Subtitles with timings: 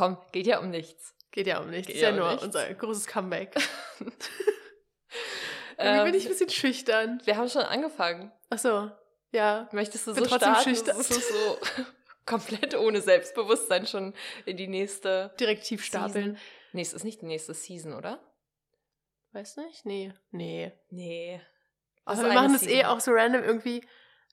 [0.00, 1.14] komm, geht ja um nichts.
[1.30, 1.86] Geht ja um nichts.
[1.86, 2.44] Geht ist ja, ja um nur nichts.
[2.44, 3.54] unser großes Comeback.
[5.78, 7.20] Irgendwie Ähm, bin ich ein bisschen schüchtern.
[7.24, 8.32] Wir haben schon angefangen.
[8.50, 8.90] Ach so,
[9.32, 9.68] ja.
[9.72, 10.68] Möchtest du Bin so trotzdem starten?
[10.70, 10.96] schüchtern.
[10.98, 11.58] dass du so
[12.26, 16.36] komplett ohne Selbstbewusstsein schon in die nächste Direkt tief stapeln.
[16.36, 16.38] Season.
[16.72, 18.20] Nee, es ist nicht die nächste Season, oder?
[19.32, 19.84] Weiß nicht?
[19.86, 20.12] Nee.
[20.30, 20.72] Nee.
[20.90, 21.40] Nee.
[22.04, 22.84] Das Aber ist wir machen das eh Season.
[22.86, 23.86] auch so random irgendwie.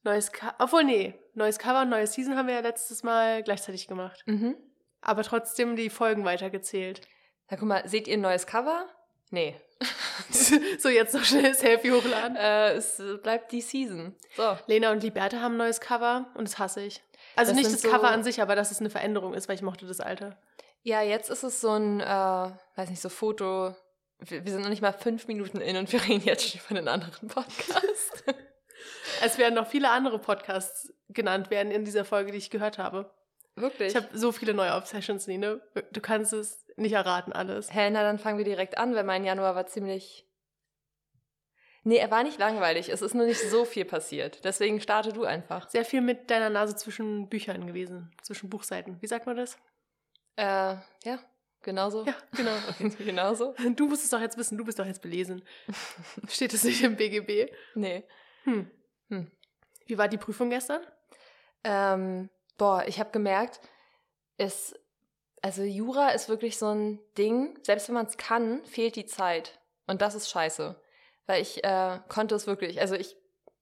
[0.03, 0.55] Neues Cover.
[0.59, 1.13] Obwohl, nee.
[1.33, 4.21] Neues Cover, neue Season haben wir ja letztes Mal gleichzeitig gemacht.
[4.25, 4.55] Mhm.
[5.01, 7.01] Aber trotzdem die Folgen weitergezählt.
[7.49, 8.85] Na guck mal, seht ihr ein neues Cover?
[9.29, 9.55] Nee.
[10.79, 12.35] so, jetzt noch schnell Selfie hochladen.
[12.35, 14.15] Äh, es bleibt die Season.
[14.35, 14.57] So.
[14.67, 17.01] Lena und Liberta haben ein neues Cover und das hasse ich.
[17.35, 19.55] Also Das nicht das so- Cover an sich, aber dass es eine Veränderung ist, weil
[19.55, 20.35] ich mochte das alte.
[20.81, 23.75] Ja, jetzt ist es so ein, äh, weiß nicht, so Foto.
[24.19, 26.79] Wir, wir sind noch nicht mal fünf Minuten in und wir reden jetzt schon über
[26.79, 28.23] einen anderen Podcast.
[29.23, 33.11] Es werden noch viele andere Podcasts genannt werden in dieser Folge, die ich gehört habe.
[33.57, 33.89] Wirklich.
[33.89, 35.61] Ich habe so viele neue Obsessions, Nine.
[35.91, 37.73] Du kannst es nicht erraten, alles.
[37.73, 40.25] Hä, na dann fangen wir direkt an, weil mein Januar war ziemlich.
[41.83, 42.89] Nee, er war nicht langweilig.
[42.89, 44.43] Es ist nur nicht so viel passiert.
[44.43, 45.69] Deswegen starte du einfach.
[45.69, 49.01] Sehr viel mit deiner Nase zwischen Büchern gewesen, zwischen Buchseiten.
[49.01, 49.57] Wie sagt man das?
[50.35, 51.19] Äh, ja,
[51.63, 52.05] genauso.
[52.05, 52.55] Ja, genau.
[52.97, 53.55] genauso?
[53.75, 55.41] Du musst es doch jetzt wissen, du bist doch jetzt belesen.
[56.27, 57.51] Steht es nicht im BGB?
[57.73, 58.03] Nee.
[58.43, 58.69] Hm.
[59.09, 59.31] Hm.
[59.87, 60.81] Wie war die Prüfung gestern?
[61.63, 63.61] Ähm, boah, ich habe gemerkt,
[64.37, 64.75] es,
[65.41, 69.59] also Jura ist wirklich so ein Ding, selbst wenn man es kann, fehlt die Zeit.
[69.87, 70.79] Und das ist scheiße.
[71.25, 73.15] Weil ich äh, konnte es wirklich, also ich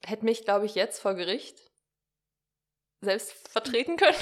[0.04, 1.60] hätte mich, glaube ich, jetzt vor Gericht
[3.02, 4.18] selbst vertreten können.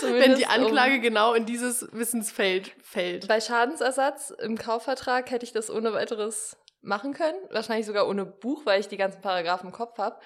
[0.00, 3.28] Wenn die Anklage um, genau in dieses Wissensfeld fällt.
[3.28, 7.38] bei Schadensersatz im Kaufvertrag hätte ich das ohne weiteres machen können.
[7.50, 10.20] Wahrscheinlich sogar ohne Buch, weil ich die ganzen Paragraphen im Kopf habe.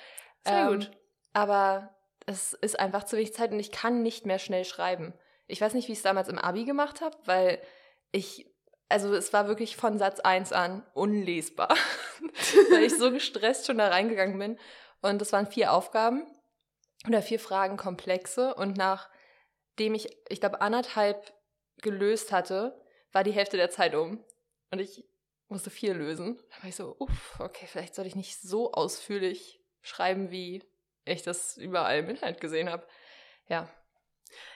[0.47, 0.91] Sehr gut.
[1.33, 1.96] Aber
[2.27, 5.15] es ist einfach zu wenig Zeit und ich kann nicht mehr schnell schreiben.
[5.47, 7.63] Ich weiß nicht, wie ich es damals im Abi gemacht habe, weil
[8.11, 8.53] ich,
[8.89, 11.75] also es war wirklich von Satz 1 an unlesbar,
[12.71, 14.59] weil ich so gestresst schon da reingegangen bin.
[15.03, 16.27] Und es waren vier Aufgaben
[17.07, 21.33] oder vier Fragen komplexe und nachdem ich, ich glaube, anderthalb
[21.83, 22.83] gelöst hatte,
[23.13, 24.25] war die Hälfte der Zeit um.
[24.73, 25.05] Und ich
[25.49, 26.41] musste vier lösen.
[26.51, 30.65] Da war ich so, uff, okay, vielleicht sollte ich nicht so ausführlich schreiben, wie
[31.07, 32.87] ich das überall im Internet gesehen habe.
[33.49, 33.69] Ja.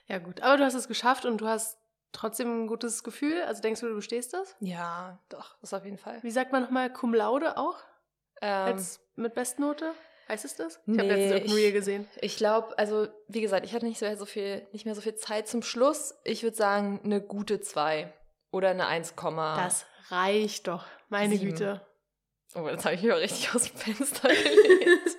[0.06, 0.41] Ja, gut.
[0.43, 1.78] Aber du hast es geschafft und du hast
[2.12, 3.43] trotzdem ein gutes Gefühl.
[3.43, 4.56] Also denkst du, du bestehst das?
[4.60, 6.19] Ja, doch, das auf jeden Fall.
[6.22, 7.78] Wie sagt man nochmal Cum Laude auch?
[8.43, 9.93] Ähm, Als mit Bestnote?
[10.28, 10.81] Heißt es das?
[10.87, 12.09] Ich habe Nee, letztens irgendein Reel gesehen.
[12.21, 15.16] ich glaube, also wie gesagt, ich hatte nicht, so, so viel, nicht mehr so viel
[15.16, 16.15] Zeit zum Schluss.
[16.25, 18.12] Ich würde sagen, eine gute 2
[18.53, 20.87] oder eine 1, Das reicht doch.
[21.09, 21.50] Meine Sieben.
[21.53, 21.87] Güte.
[22.55, 25.16] Oh, jetzt habe ich mich aber richtig aus dem Fenster gelegt.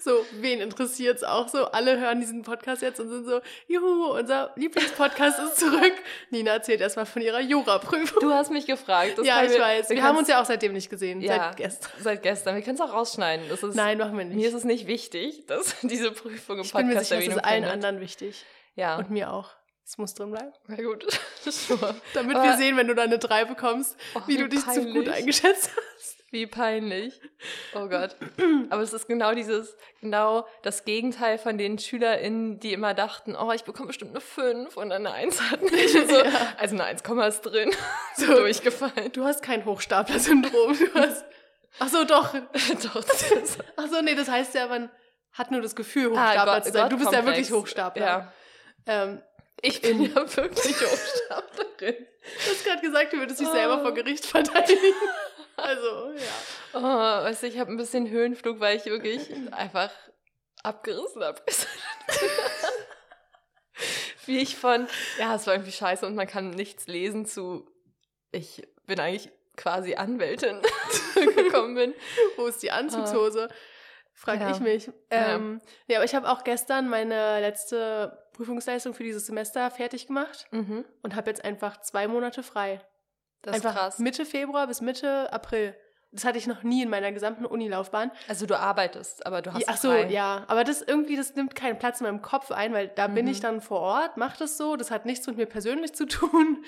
[0.00, 1.64] So, wen interessiert's auch so?
[1.66, 5.92] Alle hören diesen Podcast jetzt und sind so, juhu, unser Lieblingspodcast ist zurück.
[6.30, 8.20] Nina erzählt erstmal von ihrer Jura-Prüfung.
[8.20, 9.18] Du hast mich gefragt.
[9.18, 9.88] Das Ja, ich wir- weiß.
[9.90, 11.20] Wir, wir haben uns ja auch seitdem nicht gesehen.
[11.20, 11.36] Ja.
[11.48, 11.90] Seit gestern.
[12.02, 12.54] seit gestern.
[12.56, 13.46] Wir können es auch rausschneiden.
[13.48, 14.36] Das ist, Nein, machen wir nicht.
[14.36, 17.26] Mir ist es nicht wichtig, dass diese Prüfung im ich bin mir Podcast sicher, es
[17.28, 18.44] ist Erwähnung allen anderen wichtig.
[18.76, 19.50] Ja, Und mir auch.
[19.84, 20.52] Es muss drin bleiben.
[20.68, 21.04] na gut.
[21.42, 21.94] Sure.
[22.14, 24.82] Damit Aber- wir sehen, wenn du da eine 3 bekommst, Oh, wie du dich zu
[24.82, 25.14] gut peinlich.
[25.14, 25.89] eingeschätzt hast.
[26.30, 27.20] Wie peinlich.
[27.74, 28.16] Oh Gott.
[28.68, 33.50] Aber es ist genau dieses, genau das Gegenteil von den SchülerInnen, die immer dachten, oh,
[33.52, 35.66] ich bekomme bestimmt eine 5 und dann eine 1 hatten.
[35.72, 36.54] Ich so, Ja.
[36.58, 37.70] Also eine 1, ist drin.
[38.16, 39.12] So durchgefallen.
[39.12, 40.76] Du hast kein Hochstapler-Syndrom.
[40.78, 41.24] Du hast.
[41.78, 42.34] Ach so, doch.
[42.34, 43.04] Doch,
[43.76, 44.90] Ach so, nee, das heißt ja, man
[45.32, 46.90] hat nur das Gefühl, Ah, Hochstapler Gott- zu sein.
[46.90, 47.48] Du bist ja Gottkomplex.
[47.50, 48.04] wirklich Hochstapler.
[48.06, 48.32] Ja.
[48.86, 49.22] Ähm,
[49.62, 51.96] Ich bin ja wirklich Hochstaplerin.
[52.06, 53.52] du hast gerade gesagt, du würdest dich Oh.
[53.52, 54.80] selber vor Gericht verteidigen.
[55.56, 56.72] Also, ja.
[56.72, 59.20] Oh, weißt du, ich habe ein bisschen Höhenflug, weil ich wirklich
[59.52, 59.90] einfach
[60.62, 61.42] abgerissen habe.
[64.26, 64.86] Wie ich von,
[65.18, 67.66] ja, es war irgendwie scheiße und man kann nichts lesen zu,
[68.32, 70.62] ich bin eigentlich quasi Anwältin
[71.36, 71.94] gekommen bin.
[72.36, 73.48] Wo ist die Anzugshose?
[74.14, 74.50] Frag Ja.
[74.52, 74.90] ich mich.
[75.10, 75.96] Ähm, ja.
[75.98, 80.84] aber ich habe auch gestern meine letzte Prüfungsleistung für dieses Semester fertig gemacht Mhm.
[81.02, 82.80] und habe jetzt einfach zwei Monate frei.
[83.42, 83.98] Das einfach ist krass.
[83.98, 85.74] Mitte Februar bis Mitte April.
[86.12, 88.10] Das hatte ich noch nie in meiner gesamten Unilaufbahn.
[88.28, 90.06] Also du arbeitest, aber du hast Ach so, frei.
[90.08, 90.44] ja.
[90.48, 93.30] Aber das irgendwie, das nimmt keinen Platz in meinem Kopf ein, weil da bin Mhm.
[93.30, 94.74] ich dann vor Ort, mach das so.
[94.76, 96.64] Das hat nichts mit mir persönlich zu tun.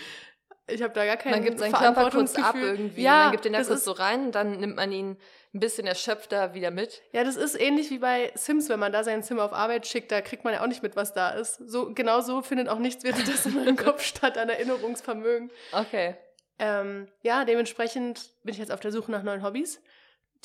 [0.68, 3.02] Ich habe da gar kein Man gibt seinen Körper kurz ab irgendwie.
[3.02, 5.16] Ja, man gibt den da kurz so rein und dann nimmt man ihn
[5.54, 7.02] ein bisschen erschöpfter wieder mit.
[7.12, 10.10] ja, das ist ähnlich wie bei Sims, wenn man da sein Zimmer auf Arbeit schickt,
[10.10, 11.56] da kriegt man ja auch nicht mit, was da ist.
[11.56, 15.50] So, genau so findet auch nichts währenddessen in meinem Kopf statt an Erinnerungsvermögen.
[15.72, 16.16] Okay.
[16.58, 19.82] Ähm, ja, dementsprechend bin ich jetzt auf der Suche nach neuen Hobbys,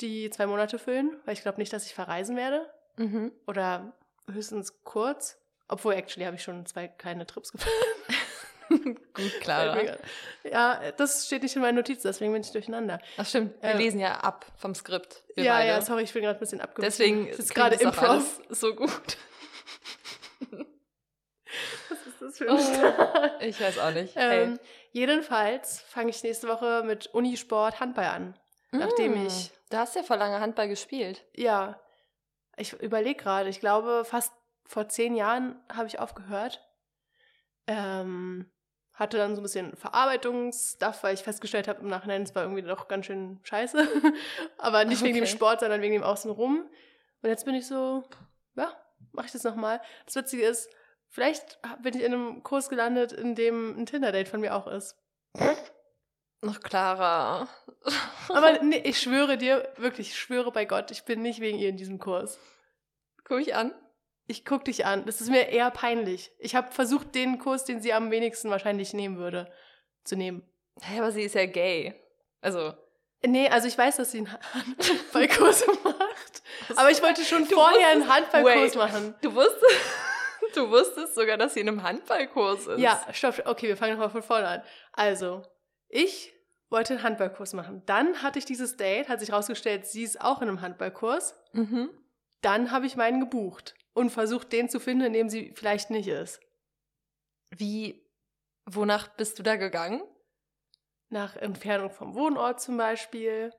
[0.00, 2.68] die zwei Monate füllen, weil ich glaube nicht, dass ich verreisen werde.
[2.96, 3.32] Mhm.
[3.46, 3.92] Oder
[4.30, 5.38] höchstens kurz.
[5.68, 7.72] Obwohl, actually habe ich schon zwei kleine Trips geplant.
[9.14, 9.78] Gut, Clara.
[10.44, 13.00] Ja, das steht nicht in meinen Notizen, deswegen bin ich durcheinander.
[13.16, 15.24] Ach stimmt, wir Äh, lesen ja ab vom Skript.
[15.36, 15.68] ja, beide.
[15.68, 16.90] ja, sorry, ich bin gerade ein bisschen abgewichen.
[16.90, 18.40] Deswegen es ist gerade das Improv.
[18.50, 18.90] so gut.
[21.88, 23.42] Was ist das für ein Start?
[23.42, 24.12] Ich weiß auch nicht.
[24.16, 24.58] Ähm,
[24.92, 28.38] jedenfalls fange ich nächste Woche mit Unisport Handball an.
[28.70, 31.24] nachdem Mm, ich- Du hast ja vor lange Handball gespielt.
[31.34, 31.80] Ja,
[32.56, 33.48] ich überlege gerade.
[33.48, 34.32] Ich glaube, fast
[34.66, 36.62] vor zehn Jahren habe ich aufgehört.
[37.66, 38.50] Ähm,
[38.98, 42.62] hatte dann so ein bisschen Verarbeitungsstuff, weil ich festgestellt habe im Nachhinein, es war irgendwie
[42.62, 43.86] doch ganz schön scheiße.
[44.58, 45.32] Aber nicht wegen dem Okay.
[45.32, 46.68] Sport, sondern wegen dem Außenrum.
[47.22, 48.02] Und jetzt bin ich so,
[48.56, 48.72] ja,
[49.12, 49.80] mache ich das nochmal.
[50.04, 50.68] Das Witzige ist,
[51.08, 54.96] vielleicht bin ich in einem Kurs gelandet, in dem ein Tinder-Date von mir auch ist.
[56.40, 57.48] Noch Clara.
[58.28, 61.68] Aber nee, ich schwöre dir, wirklich, ich schwöre bei Gott, ich bin nicht wegen ihr
[61.68, 62.38] in diesem Kurs.
[63.24, 63.72] Guck ich an.
[64.30, 65.04] Ich guck dich an.
[65.06, 66.30] Das ist mir eher peinlich.
[66.38, 69.50] Ich habe versucht, den Kurs, den sie am wenigsten wahrscheinlich nehmen würde,
[70.04, 70.42] zu nehmen.
[70.82, 71.94] Hey, aber sie ist ja gay.
[72.40, 72.74] Also.
[73.26, 76.42] Nee, also ich weiß, dass sie einen Handballkurs macht.
[76.76, 78.76] Aber ich wollte schon Du vorher wusstest- einen Handballkurs Wait.
[78.76, 79.14] machen.
[79.22, 79.64] Du wusstest,
[80.54, 82.78] du wusstest sogar, dass sie in einem Handballkurs ist.
[82.80, 83.46] Ja, stopp, stopp.
[83.48, 84.62] Okay, wir fangen nochmal von vorne an.
[84.92, 85.42] Also,
[85.88, 86.32] ich
[86.68, 87.82] wollte einen Handballkurs machen.
[87.86, 91.34] Dann hatte ich dieses Date, hat sich rausgestellt, sie ist auch in einem Handballkurs.
[91.54, 91.88] Mhm.
[92.42, 96.08] Dann habe ich meinen gebucht und versucht, den zu finden, in dem sie vielleicht nicht
[96.08, 96.40] ist.
[97.50, 98.06] Wie,
[98.64, 100.02] wonach bist du da gegangen?
[101.10, 103.52] Nach Entfernung vom Wohnort zum Beispiel.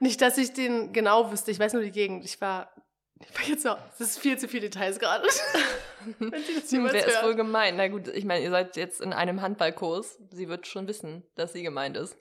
[0.00, 2.24] Nicht, dass ich den genau wüsste, ich weiß nur die Gegend.
[2.24, 2.74] Ich war,
[3.20, 5.24] ich war jetzt so, das ist viel zu viele Details gerade.
[6.18, 7.76] Wenn sie das jemals Wer ist wohl gemeint?
[7.76, 10.18] Na gut, ich meine, ihr seid jetzt in einem Handballkurs.
[10.30, 12.18] Sie wird schon wissen, dass sie gemeint ist,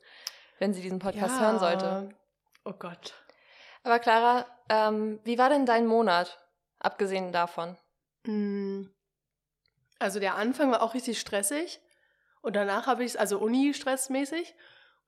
[0.59, 2.09] wenn sie diesen Podcast hören sollte.
[2.63, 3.15] Oh Gott.
[3.83, 6.42] Aber Clara, ähm, wie war denn dein Monat,
[6.83, 7.77] abgesehen davon?
[8.25, 8.85] Mm.
[9.99, 11.79] Also der Anfang war auch richtig stressig.
[12.41, 14.53] Und danach habe ich es, also Uni-stressmäßig.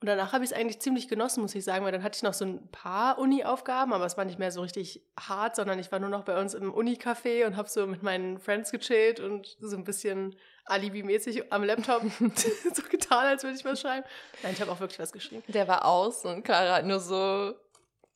[0.02, 2.24] Und danach habe ich es eigentlich ziemlich genossen, muss ich sagen, weil dann hatte ich
[2.24, 5.92] noch so ein paar Uni-Aufgaben, aber es war nicht mehr so richtig hart, sondern ich
[5.92, 9.56] war nur noch bei uns im Uni-Café und habe so mit meinen Friends gechillt und
[9.60, 10.36] so ein bisschen
[10.66, 12.04] Alibi-mäßig am Laptop
[12.74, 14.06] so getan, als würde ich was schreiben.
[14.44, 15.44] Nein, ich habe auch wirklich was geschrieben.
[15.48, 17.54] Der war aus und Clara hat nur so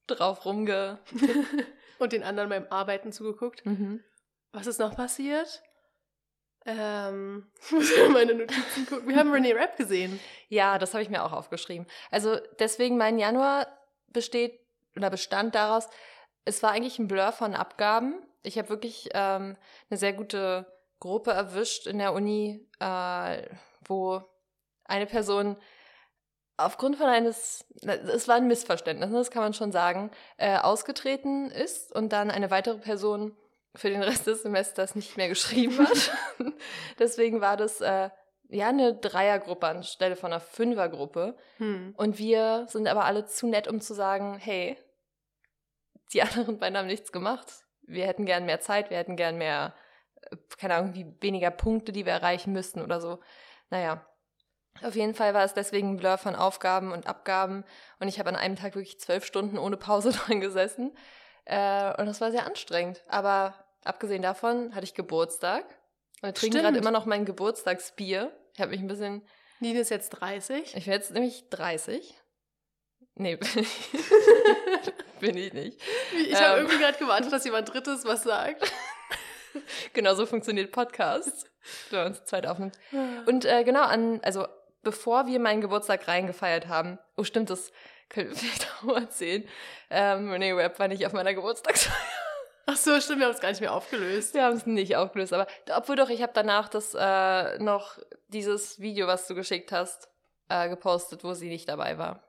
[0.07, 0.99] drauf rumge...
[1.99, 3.65] Und den anderen beim Arbeiten zugeguckt.
[3.65, 4.03] Mhm.
[4.51, 5.61] Was ist noch passiert?
[6.65, 9.07] Ähm, ich muss in meine Notizen gucken.
[9.07, 10.19] Wir haben René Rapp gesehen.
[10.47, 11.87] Ja, das habe ich mir auch aufgeschrieben.
[12.11, 13.67] Also deswegen mein Januar
[14.07, 14.59] besteht
[14.95, 15.87] oder bestand daraus,
[16.45, 18.15] es war eigentlich ein Blur von Abgaben.
[18.41, 19.55] Ich habe wirklich ähm,
[19.89, 20.65] eine sehr gute
[20.99, 23.43] Gruppe erwischt in der Uni, äh,
[23.85, 24.23] wo
[24.85, 25.57] eine Person
[26.59, 31.49] aufgrund von eines, es war ein Missverständnis, ne, das kann man schon sagen, äh, ausgetreten
[31.51, 33.35] ist und dann eine weitere Person
[33.75, 36.11] für den Rest des Semesters nicht mehr geschrieben hat.
[36.99, 38.09] Deswegen war das äh,
[38.49, 41.37] ja eine Dreiergruppe anstelle von einer Fünfergruppe.
[41.57, 41.93] Hm.
[41.95, 44.77] Und wir sind aber alle zu nett, um zu sagen, hey,
[46.13, 47.65] die anderen beiden haben nichts gemacht.
[47.81, 49.73] Wir hätten gern mehr Zeit, wir hätten gern mehr,
[50.21, 53.19] äh, keine Ahnung, wie weniger Punkte, die wir erreichen müssten oder so.
[53.69, 54.05] Naja.
[54.83, 57.63] Auf jeden Fall war es deswegen ein Blur von Aufgaben und Abgaben.
[57.99, 60.95] Und ich habe an einem Tag wirklich zwölf Stunden ohne Pause dran gesessen.
[61.45, 63.01] Äh, und das war sehr anstrengend.
[63.07, 63.53] Aber
[63.83, 65.63] abgesehen davon hatte ich Geburtstag.
[66.21, 66.63] Und wir trinken Stimmt.
[66.63, 68.31] gerade immer noch mein Geburtstagsbier.
[68.53, 69.25] Ich habe mich ein bisschen
[69.61, 70.75] Nina ist jetzt 30.
[70.75, 72.15] ich werde jetzt nämlich 30.
[73.15, 73.89] Nee, bin ich,
[75.19, 75.81] bin ich nicht.
[76.17, 76.65] Ich habe Ähm.
[76.65, 78.71] irgendwie gerade gewartet, dass jemand Drittes was sagt.
[79.93, 81.49] Genau so funktioniert Podcast,
[81.89, 82.77] wenn man uns zu zweit aufnimmt.
[83.25, 84.47] Und äh, genau, an, also
[84.81, 87.71] bevor wir meinen Geburtstag reingefeiert haben, oh stimmt, das
[88.09, 89.47] können wir vielleicht auch mal erzählen.
[89.89, 91.95] Ähm, Renee Webb war nicht auf meiner Geburtstagsfeier.
[92.65, 94.35] Ach so, stimmt, wir haben es gar nicht mehr aufgelöst.
[94.35, 98.79] Wir haben es nicht aufgelöst, aber obwohl doch, ich habe danach das äh, noch dieses
[98.79, 100.07] Video, was du geschickt hast,
[100.49, 102.23] äh, gepostet, wo sie nicht dabei war.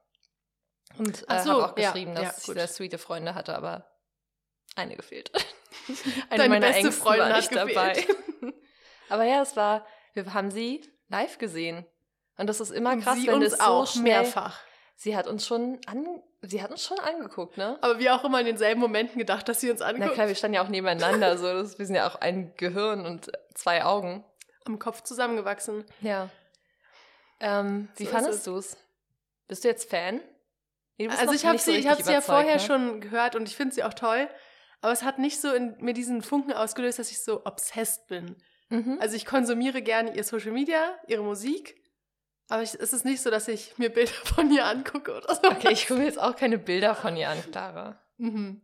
[0.97, 2.55] Und äh, Ach so, habe auch ja, geschrieben, ja, dass ich gut.
[2.57, 3.87] sehr sweete Freunde hatte, aber
[4.77, 5.31] eine gefehlt.
[6.31, 8.07] Deine beste Ängsten Freundin war nicht dabei.
[9.11, 11.85] aber ja, es war, wir haben sie live gesehen.
[12.41, 14.59] Und das ist immer krass, sie wenn das so auch schnell, mehrfach.
[14.97, 17.79] Sie hat uns schon an, sie hat uns schon angeguckt, ne?
[17.83, 20.15] Aber wir auch immer in denselben Momenten gedacht, dass sie uns Na anguckt.
[20.15, 23.31] klar, wir standen ja auch nebeneinander, so, das, wir sind ja auch ein Gehirn und
[23.55, 24.25] zwei Augen.
[24.65, 25.85] Am Kopf zusammengewachsen.
[26.01, 26.31] Ja.
[27.41, 28.45] Ähm, wie So fandest es.
[28.45, 28.77] du es?
[29.49, 30.21] Bist du jetzt Fan?
[30.99, 32.61] Nee, du Also ich habe so sie, ich richtig hab sie ja vorher ne?
[32.61, 34.29] schon gehört und ich finde sie auch toll.
[34.83, 38.37] Aber es hat nicht so in mir diesen Funken ausgelöst, dass ich so obsessed bin.
[38.71, 38.99] Mhm.
[39.01, 41.80] Also ich konsumiere gerne ihr Social Media, ihre Musik.
[42.51, 45.43] Aber ich, es ist nicht so, dass ich mir Bilder von ihr angucke oder so.
[45.45, 47.99] okay, ich gucke mir jetzt auch keine Bilder von ihr an, Clara.
[48.19, 48.61] Mhm.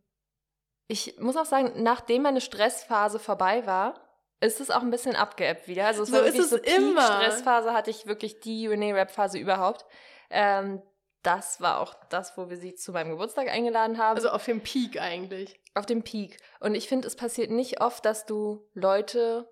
[0.88, 3.94] Ich muss auch sagen, nachdem meine Stressphase vorbei war,
[4.40, 5.86] ist es auch ein bisschen abgeebbt wieder.
[5.86, 7.02] Also es So war ist es so immer.
[7.02, 9.84] Stressphase hatte ich wirklich die Renee-Rap-Phase überhaupt.
[10.30, 10.82] Ähm,
[11.22, 14.16] das war auch das, wo wir sie zu meinem Geburtstag eingeladen haben.
[14.16, 15.58] Also auf dem Peak eigentlich.
[15.74, 16.38] auf dem Peak.
[16.60, 19.48] Und ich finde, es passiert nicht oft, dass du Leute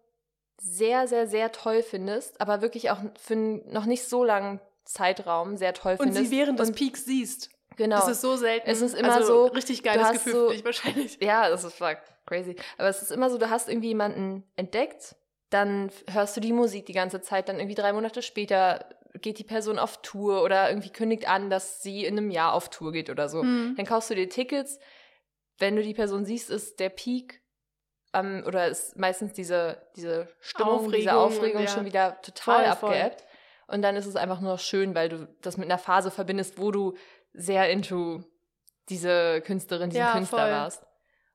[0.61, 5.57] sehr, sehr, sehr toll findest, aber wirklich auch für einen noch nicht so langen Zeitraum
[5.57, 6.27] sehr toll Und findest.
[6.27, 7.51] sie während des Und Peaks siehst.
[7.77, 7.97] Genau.
[7.97, 8.69] Das ist so selten.
[8.71, 11.19] Es ist immer also, so, Richtig geiles Gefühl so- für dich wahrscheinlich.
[11.21, 11.83] Ja, das ist
[12.27, 12.57] crazy.
[12.79, 15.17] Aber es ist immer so, du hast irgendwie jemanden entdeckt,
[15.51, 18.87] dann hörst du die Musik die ganze Zeit, dann irgendwie drei Monate später
[19.21, 22.69] geht die Person auf Tour oder irgendwie kündigt an, dass sie in einem Jahr auf
[22.69, 23.43] Tour geht oder so.
[23.43, 23.75] Hm.
[23.77, 24.79] Dann kaufst du dir Tickets.
[25.59, 27.41] Wenn du die Person siehst, ist der Peak
[28.15, 31.69] ähm, oder ist meistens diese, diese Stimmung, diese Aufregung, Aufregung ja.
[31.69, 33.25] schon wieder total abgeebbt.
[33.67, 36.59] Und dann ist es einfach nur noch schön, weil du das mit einer Phase verbindest,
[36.59, 36.95] wo du
[37.33, 38.23] sehr into
[38.89, 40.51] diese Künstlerin, diesen Ja, Künstler voll.
[40.51, 40.87] warst.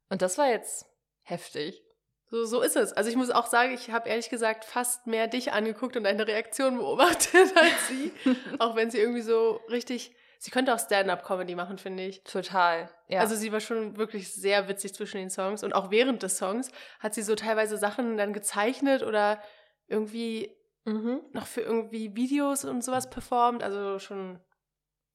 [0.09, 0.85] Und das war jetzt
[1.23, 1.83] heftig.
[2.31, 2.93] So, so ist es.
[2.93, 6.27] Also ich muss auch sagen, ich habe ehrlich gesagt fast mehr dich angeguckt und deine
[6.27, 8.11] Reaktion beobachtet als sie.
[8.59, 10.15] auch wenn sie irgendwie so richtig.
[10.41, 12.23] Sie könnte auch Stand-up-Comedy machen, finde ich.
[12.23, 12.89] Total.
[13.09, 13.19] Ja.
[13.19, 16.71] Also sie war schon wirklich sehr witzig zwischen den Songs und auch während des Songs
[17.01, 19.41] hat sie so teilweise Sachen dann gezeichnet oder
[19.87, 20.55] irgendwie
[20.85, 21.21] mhm.
[21.33, 23.63] noch für irgendwie Videos und sowas performt.
[23.63, 24.39] Also schon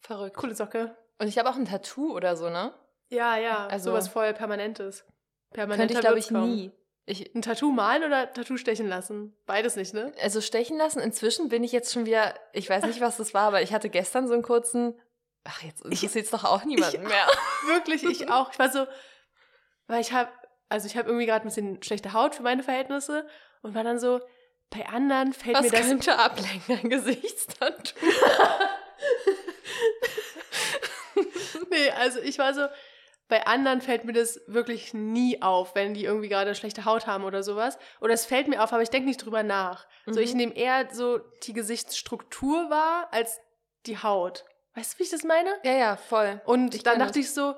[0.01, 0.37] verrückt.
[0.37, 0.95] coole Socke.
[1.19, 2.75] Und ich habe auch ein Tattoo oder so, ne?
[3.09, 5.07] Ja, ja, Also- sowas voll Permanentes.
[5.53, 6.73] Permanenter Könnte ich, glaube ich, nie.
[7.07, 9.37] Ich, Ein Tattoo malen oder Tattoo stechen lassen?
[9.47, 10.13] Beides nicht, ne?
[10.23, 11.01] also stechen lassen.
[11.01, 13.91] Inzwischen bin ich jetzt schon wieder, ich weiß nicht, was das war, aber ich hatte
[13.91, 14.99] gestern so einen kurzen,
[15.45, 17.27] ach, jetzt interessiert es doch auch niemanden ich- mehr.
[17.67, 18.53] Wirklich, ich auch.
[18.53, 18.87] Ich war so,
[19.87, 20.31] weil ich habe,
[20.69, 23.27] also ich habe irgendwie gerade ein bisschen schlechte Haut für meine Verhältnisse
[23.63, 24.21] und war dann so,
[24.71, 25.87] bei anderen fällt Was mir das.
[25.87, 26.79] könnte ablenken?
[26.83, 27.95] Ein Gesichtstattoo.
[31.71, 32.67] nee, also ich war so,
[33.29, 37.25] bei anderen fällt mir das wirklich nie auf, wenn die irgendwie gerade schlechte Haut haben
[37.25, 37.79] oder sowas.
[38.01, 39.87] Oder es fällt mir auf, aber ich denke nicht drüber nach.
[40.07, 40.37] So, ich Mhm.
[40.39, 43.39] nehme eher so die Gesichtsstruktur wahr als
[43.87, 44.45] die Haut.
[44.75, 45.51] Weißt du, wie ich das meine?
[45.63, 46.41] Ja, ja, voll.
[46.45, 47.55] Und Ich dann dachte ich so,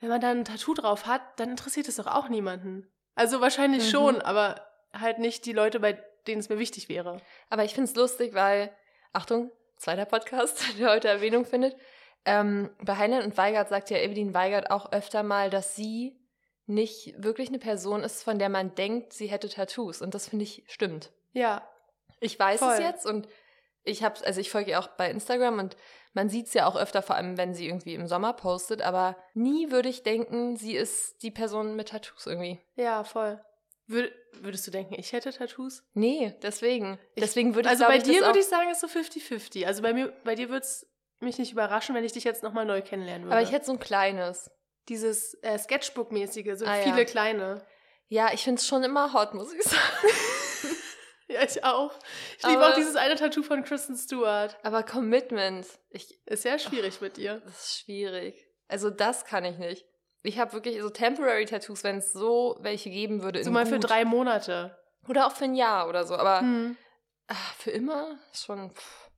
[0.00, 2.90] wenn man da ein Tattoo drauf hat, dann interessiert es doch auch niemanden.
[3.14, 3.90] Also wahrscheinlich Mhm.
[3.90, 4.60] schon, aber
[4.92, 5.94] halt nicht die Leute, bei
[6.26, 7.20] denen es mir wichtig wäre.
[7.50, 8.70] Aber ich finde es lustig, weil,
[9.12, 11.76] Achtung, zweiter Podcast, der heute Erwähnung findet.
[12.24, 16.16] Ähm, bei Heinlein und Weigert sagt ja Evelyn Weigert auch öfter mal, dass sie
[16.66, 20.02] nicht wirklich eine Person ist, von der man denkt, sie hätte Tattoos.
[20.02, 21.10] Und das finde ich stimmt.
[21.32, 21.66] Ja,
[22.20, 22.80] Ich weiß es Voll.
[22.84, 23.26] jetzt und
[23.88, 25.76] ich habe, also ich folge ihr auch bei Instagram und
[26.14, 29.16] man sieht es ja auch öfter, vor allem wenn sie irgendwie im Sommer postet, aber
[29.34, 32.60] nie würde ich denken, sie ist die Person mit Tattoos irgendwie.
[32.76, 33.40] ja, voll.
[33.90, 34.10] Wür
[34.42, 35.82] würdest du denken, ich hätte Tattoos?
[35.94, 36.98] Nee, deswegen.
[37.14, 39.64] Ich- deswegen würde ich also bei ich, dir würde ich sagen, ist so 50-50.
[39.66, 40.86] Also bei mir, bei dir würde es
[41.20, 43.34] mich nicht überraschen, wenn ich dich jetzt nochmal neu kennenlernen würde.
[43.36, 44.50] Aber ich hätte so ein kleines.
[44.90, 46.82] dieses äh, Sketchbook-mäßige, so Ah, ja.
[46.82, 47.64] viele kleine.
[48.08, 49.80] Ja, ich finde es schon immer hot, muss ich sagen.
[51.34, 51.92] Ja, ich auch.
[52.38, 54.56] Ich liebe Aber- auch dieses eine Tattoo von Kristen Stewart.
[54.62, 57.40] Aber Commitment, ich, Ist sehr schwierig mit ihr.
[57.44, 58.46] das ist schwierig.
[58.66, 59.84] Also das kann ich nicht.
[60.22, 63.44] Ich habe wirklich so Temporary Tattoos, wenn es so welche geben würde.
[63.44, 63.88] So mal für gut.
[63.90, 64.76] drei Monate.
[65.06, 66.16] Oder auch für ein Jahr oder so.
[66.16, 66.76] Aber Hm.
[67.28, 69.10] ah, für immer ist schon pff,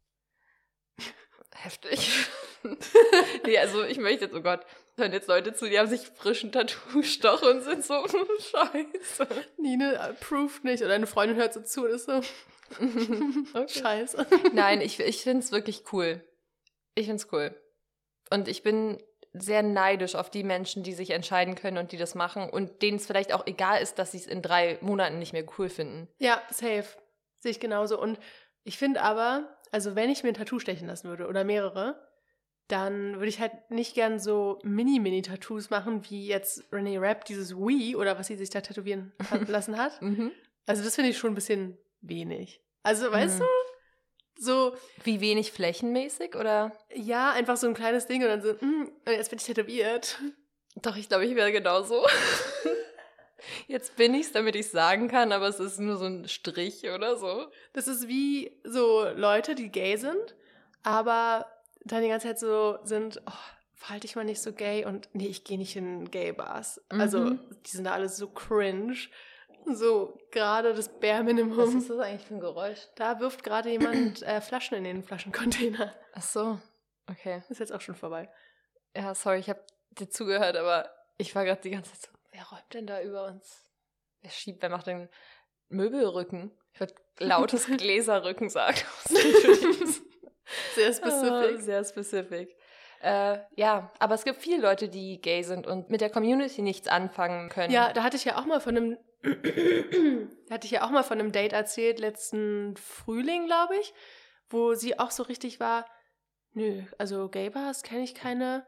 [1.55, 2.27] heftig.
[3.47, 4.61] nee, also ich möchte jetzt, oh Gott,
[5.01, 8.07] hören jetzt Leute zu, die haben sich frischen Tattoo-Stoch und sind so,
[8.39, 9.27] scheiße.
[9.59, 10.83] Nine approved nicht.
[10.85, 12.13] Oder eine Freundin hört so zu und ist so,
[13.55, 13.81] Okay.
[13.81, 14.27] scheiße.
[14.53, 16.23] Nein, ich, ich finde es wirklich cool.
[16.95, 17.61] Ich finde es cool.
[18.31, 19.03] Und ich bin
[19.33, 22.97] sehr neidisch auf die Menschen, die sich entscheiden können und die das machen und denen
[22.97, 26.09] es vielleicht auch egal ist, dass sie es in drei Monaten nicht mehr cool finden.
[26.19, 26.87] Ja, safe.
[27.39, 28.01] Sehe ich genauso.
[28.01, 28.19] Und
[28.65, 32.10] ich finde aber, also wenn ich mir ein Tattoo stechen lassen würde oder mehrere,
[32.71, 37.97] dann würde ich halt nicht gern so Mini-Mini-Tattoos machen, wie jetzt Renee Rapp dieses Wii
[37.97, 39.13] oder was sie sich da tätowieren
[39.49, 40.01] lassen hat.
[40.03, 40.33] Mhm.
[40.67, 42.61] Also das finde ich schon ein bisschen wenig.
[42.83, 43.45] Also, weißt Mhm.
[43.45, 44.75] du, so,
[45.05, 46.73] Wie wenig flächenmäßig oder?
[46.95, 50.19] ja, einfach so ein kleines Ding und dann so, mm, und jetzt bin ich tätowiert.
[50.83, 52.07] Doch, ich glaube, ich wäre genauso.
[53.67, 56.85] Jetzt bin ich es, damit ich sagen kann, aber es ist nur so ein Strich
[56.91, 57.47] oder so.
[57.73, 60.35] Das ist wie so Leute, die gay sind,
[60.83, 61.47] aber
[61.85, 63.33] dann die ganze Zeit so sind, oh,
[63.75, 66.81] verhalte ich mal nicht so gay und nee, ich gehe nicht in Gay-Bars.
[66.91, 67.41] Also, Mhm.
[67.67, 68.97] die sind da alle so cringe.
[69.67, 71.79] So gerade das Bare Was Minimum.
[71.79, 72.79] ist das eigentlich für ein Geräusch?
[72.97, 75.95] Da wirft gerade jemand äh, Flaschen in den Flaschencontainer.
[76.15, 76.59] Ach so,
[77.09, 77.43] okay.
[77.51, 78.31] Ist jetzt auch schon vorbei.
[78.97, 82.45] Ja, sorry, ich habe dir zugehört, aber ich war gerade die ganze Zeit so, wer
[82.47, 83.65] räumt denn da über uns?
[84.23, 85.09] Wer schiebt, wer macht den
[85.69, 86.51] Möbelrücken?
[86.73, 88.79] Ich würde lautes Gläserrücken sagen.
[90.75, 91.61] Sehr specific.
[91.61, 92.57] Sehr specific.
[93.03, 96.87] Äh, ja, aber es gibt viele Leute, die gay sind und mit der Community nichts
[96.87, 97.73] anfangen können.
[97.73, 98.99] Ja, da hatte ich ja auch mal von einem
[100.51, 103.93] hatte ich ja auch mal von einem Date erzählt, letzten Frühling, glaube ich,
[104.49, 105.87] wo sie auch so richtig war,
[106.55, 108.67] nö, also Gay Bars kenne ich keine,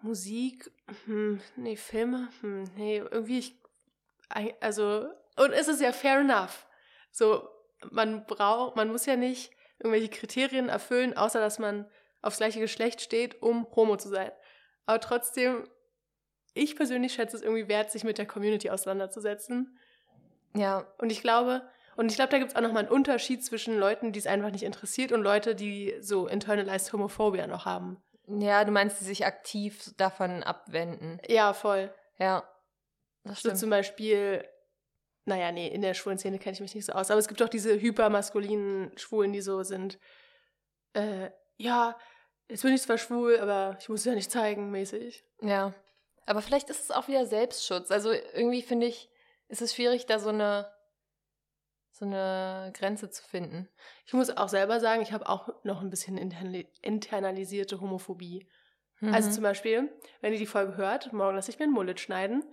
[0.00, 0.70] Musik,
[1.04, 3.56] hm, nee, Filme, hm, nee, irgendwie, ich,
[4.60, 6.66] also, und es ist ja fair enough.
[7.10, 7.48] So,
[7.90, 11.86] man braucht, man muss ja nicht irgendwelche Kriterien erfüllen, außer dass man
[12.22, 14.30] aufs gleiche Geschlecht steht, um homo zu sein.
[14.86, 15.68] Aber trotzdem,
[16.54, 19.78] ich persönlich schätze es irgendwie wert, sich mit der Community auseinanderzusetzen.
[20.54, 20.86] Ja.
[20.98, 24.12] Und ich glaube, und ich glaube, da gibt es auch nochmal einen Unterschied zwischen Leuten,
[24.12, 28.02] die es einfach nicht interessiert und Leute, die so internalized Homophobia noch haben.
[28.28, 31.20] Ja, du meinst, die sich aktiv davon abwenden.
[31.28, 31.92] Ja, voll.
[32.18, 32.48] Ja.
[33.24, 34.44] Das so zum Beispiel,
[35.26, 37.42] naja, nee, in der schwulen Szene kenne ich mich nicht so aus, aber es gibt
[37.42, 39.98] auch diese hypermaskulinen Schwulen, die so sind,
[40.94, 41.98] äh, ja,
[42.48, 45.24] jetzt bin ich zwar schwul, aber ich muss es ja nicht zeigen, mäßig.
[45.42, 45.74] Ja.
[46.26, 47.90] Aber vielleicht ist es auch wieder Selbstschutz.
[47.90, 49.10] Also irgendwie finde ich,
[49.48, 50.72] ist es schwierig, da so eine
[51.96, 53.70] so eine Grenze zu finden.
[54.04, 58.46] Ich muss auch selber sagen, ich habe auch noch ein bisschen internalisierte Homophobie.
[59.00, 59.14] Also mhm.
[59.14, 59.90] Also zum Beispiel,
[60.20, 62.44] wenn ihr die Folge hört, morgen lasse ich mir einen Mullet schneiden.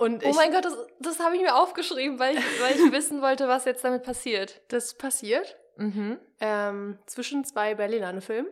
[0.00, 3.20] Und oh mein Gott, das, das habe ich mir aufgeschrieben, weil ich, weil ich wissen
[3.20, 4.62] wollte, was jetzt damit passiert.
[4.68, 6.18] Das passiert mhm.
[6.40, 8.50] ähm, zwischen zwei Berlinale-Filmen.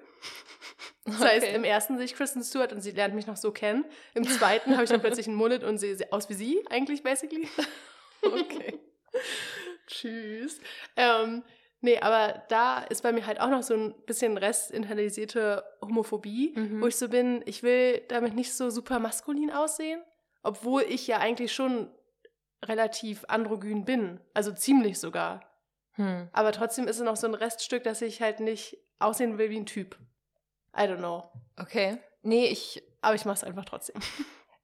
[1.06, 1.24] Das okay.
[1.24, 3.86] heißt, im ersten sehe ich Kristen Stewart und sie lernt mich noch so kennen.
[4.12, 7.48] Im zweiten habe ich dann plötzlich einen Mullet und sehe aus wie sie, eigentlich, basically.
[8.20, 8.78] okay.
[9.86, 10.60] Tschüss.
[10.96, 11.44] Ähm,
[11.80, 16.82] nee, aber da ist bei mir halt auch noch so ein bisschen restinternalisierte Homophobie, mhm.
[16.82, 20.02] wo ich so bin, ich will damit nicht so super maskulin aussehen,
[20.42, 21.90] obwohl ich ja eigentlich schon
[22.64, 25.42] relativ androgyn bin, also ziemlich sogar.
[25.92, 26.28] Hm.
[26.32, 29.58] Aber trotzdem ist es noch so ein Reststück, dass ich halt nicht aussehen will wie
[29.58, 29.98] ein Typ.
[30.76, 31.30] I don't know.
[31.56, 31.98] Okay.
[32.22, 32.82] Nee, ich.
[33.00, 34.00] Aber ich mach's einfach trotzdem.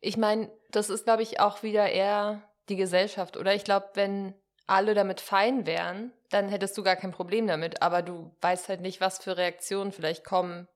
[0.06, 3.54] Ich meine, das ist, glaube ich, auch wieder eher die Gesellschaft, oder?
[3.54, 4.34] Ich glaube, wenn
[4.66, 7.80] alle damit fein wären, dann hättest du gar kein Problem damit.
[7.80, 10.68] Aber du weißt halt nicht, was für Reaktionen vielleicht kommen.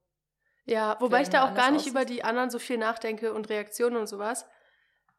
[0.64, 1.92] Ja, wobei ich da auch gar nicht aussieht.
[1.92, 4.46] über die anderen so viel nachdenke und Reaktionen und sowas.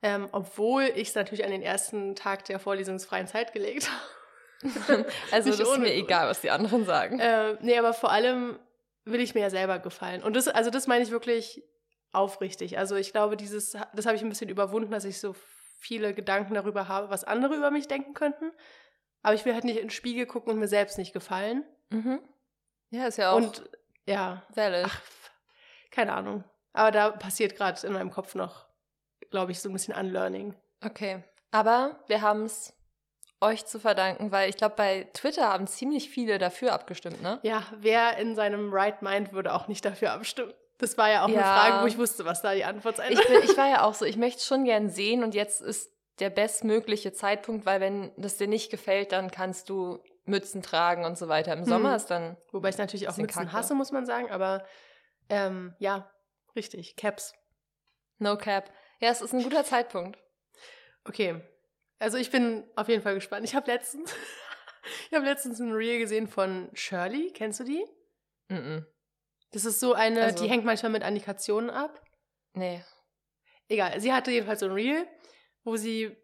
[0.01, 3.89] Ähm, obwohl ich es natürlich an den ersten Tag der vorlesungsfreien Zeit gelegt
[4.62, 5.05] habe.
[5.31, 7.19] also das ist mir egal, was die anderen sagen.
[7.19, 8.59] Äh, nee, aber vor allem
[9.05, 10.21] will ich mir ja selber gefallen.
[10.23, 11.63] Und das, also das meine ich wirklich
[12.12, 12.77] aufrichtig.
[12.77, 15.35] Also ich glaube, dieses, das habe ich ein bisschen überwunden, dass ich so
[15.79, 18.51] viele Gedanken darüber habe, was andere über mich denken könnten.
[19.21, 21.63] Aber ich will halt nicht in den Spiegel gucken und mir selbst nicht gefallen.
[21.89, 22.19] Mhm.
[22.89, 23.38] Ja, ist ja auch.
[23.38, 23.69] Und
[24.05, 24.43] ja.
[24.55, 24.85] Valid.
[24.85, 25.01] Ach,
[25.91, 26.43] keine Ahnung.
[26.73, 28.65] Aber da passiert gerade in meinem Kopf noch,
[29.29, 30.55] glaube ich, so ein bisschen Unlearning.
[30.83, 31.23] Okay.
[31.51, 32.73] Aber wir haben es
[33.41, 37.39] euch zu verdanken, weil ich glaube, bei Twitter haben ziemlich viele dafür abgestimmt, ne?
[37.43, 40.53] Ja, wer in seinem Right Mind würde auch nicht dafür abstimmen?
[40.77, 41.35] Das war ja auch ja.
[41.35, 43.83] eine Frage, wo ich wusste, was da die Antwort sein ich, bin, ich war ja
[43.83, 47.81] auch so, ich möchte es schon gern sehen und jetzt ist der bestmögliche Zeitpunkt, weil
[47.81, 51.53] wenn das dir nicht gefällt, dann kannst du Mützen tragen und so weiter.
[51.53, 51.65] Im hm.
[51.65, 52.37] Sommer ist dann.
[52.51, 53.53] Wobei ich natürlich auch Mützen Kacke.
[53.53, 54.63] hasse, muss man sagen, aber
[55.29, 56.09] ähm, ja,
[56.55, 57.33] richtig, Caps.
[58.17, 58.69] No Cap.
[58.99, 60.19] Ja, es ist ein guter Zeitpunkt.
[61.05, 61.41] Okay.
[61.99, 63.45] Also ich bin auf jeden Fall gespannt.
[63.45, 64.13] Ich habe letztens,
[65.09, 67.31] ich habe letztens ein Reel gesehen von Shirley.
[67.33, 67.85] Kennst du die?
[68.49, 68.57] Mhm.
[68.57, 68.85] -mm.
[69.51, 72.01] Das ist so eine, also, die hängt manchmal mit Annikationen ab.
[72.53, 72.83] Nee.
[73.67, 75.07] Egal, sie hatte jedenfalls so ein Reel,
[75.63, 76.15] wo sie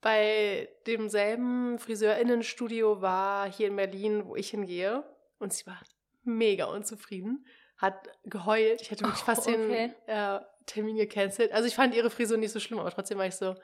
[0.00, 5.04] bei demselben Friseurinnenstudio war hier in Berlin, wo ich hingehe.
[5.38, 5.80] Und sie war
[6.22, 8.80] mega unzufrieden, hat geheult.
[8.82, 9.94] Ich hätte wirklich oh, fast okay.
[10.06, 11.52] den äh, Termin gecancelt.
[11.52, 13.54] Also ich fand ihre Frisur nicht so schlimm, aber trotzdem war ich so,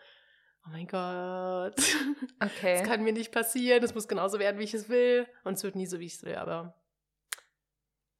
[0.66, 1.74] oh mein Gott.
[2.42, 2.78] Okay.
[2.78, 3.80] Das kann mir nicht passieren.
[3.80, 5.26] Das muss genauso werden, wie ich es will.
[5.44, 6.74] Und es wird nie so, wie ich es will, aber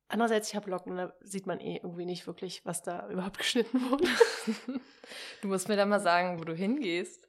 [0.09, 3.91] Andererseits, ich habe Locken, da sieht man eh irgendwie nicht wirklich, was da überhaupt geschnitten
[3.91, 4.07] wurde.
[5.43, 7.27] du musst mir dann mal sagen, wo du hingehst.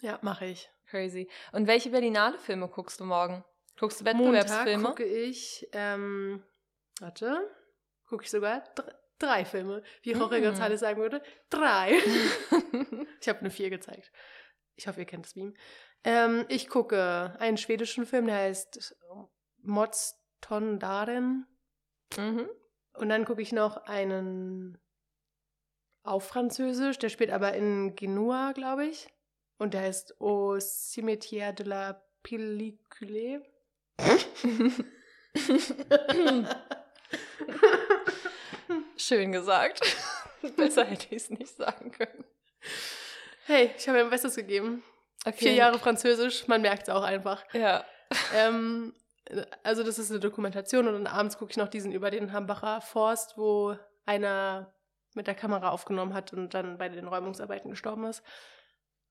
[0.00, 0.70] Ja, mache ich.
[0.86, 1.28] Crazy.
[1.52, 3.44] Und welche Berlinale Filme guckst du morgen?
[3.78, 4.82] Guckst du Wettbewerbsfilme?
[4.82, 6.42] Montag gucke ich, ähm,
[7.00, 7.50] warte,
[8.08, 8.62] gucke ich sogar
[9.18, 9.82] drei Filme.
[10.02, 10.36] Wie Jorge.
[10.36, 11.92] González sagen würde, drei.
[13.20, 14.10] ich habe eine vier gezeigt.
[14.76, 15.54] Ich hoffe, ihr kennt das Meme.
[16.02, 18.96] Ähm, ich gucke einen schwedischen Film, der heißt
[19.62, 21.46] Mods Tondaren.
[22.16, 22.48] Mhm.
[22.94, 24.78] Und dann gucke ich noch einen
[26.02, 29.08] auf Französisch, der spielt aber in Genua, glaube ich.
[29.56, 33.42] Und der heißt Au Cimetière de la Pellicule.
[39.06, 39.80] Schön gesagt.
[40.56, 42.24] Besser hätte ich es nicht sagen können.
[43.46, 44.82] Hey, ich habe mir mein Bestes gegeben.
[45.26, 45.36] Okay.
[45.36, 47.44] Vier Jahre Französisch, man merkt es auch einfach.
[47.52, 47.84] Ja.
[48.34, 48.94] Ähm,
[49.62, 52.80] also das ist eine Dokumentation und dann abends gucke ich noch diesen über den Hambacher
[52.80, 54.72] Forst, wo einer
[55.14, 58.22] mit der Kamera aufgenommen hat und dann bei den Räumungsarbeiten gestorben ist.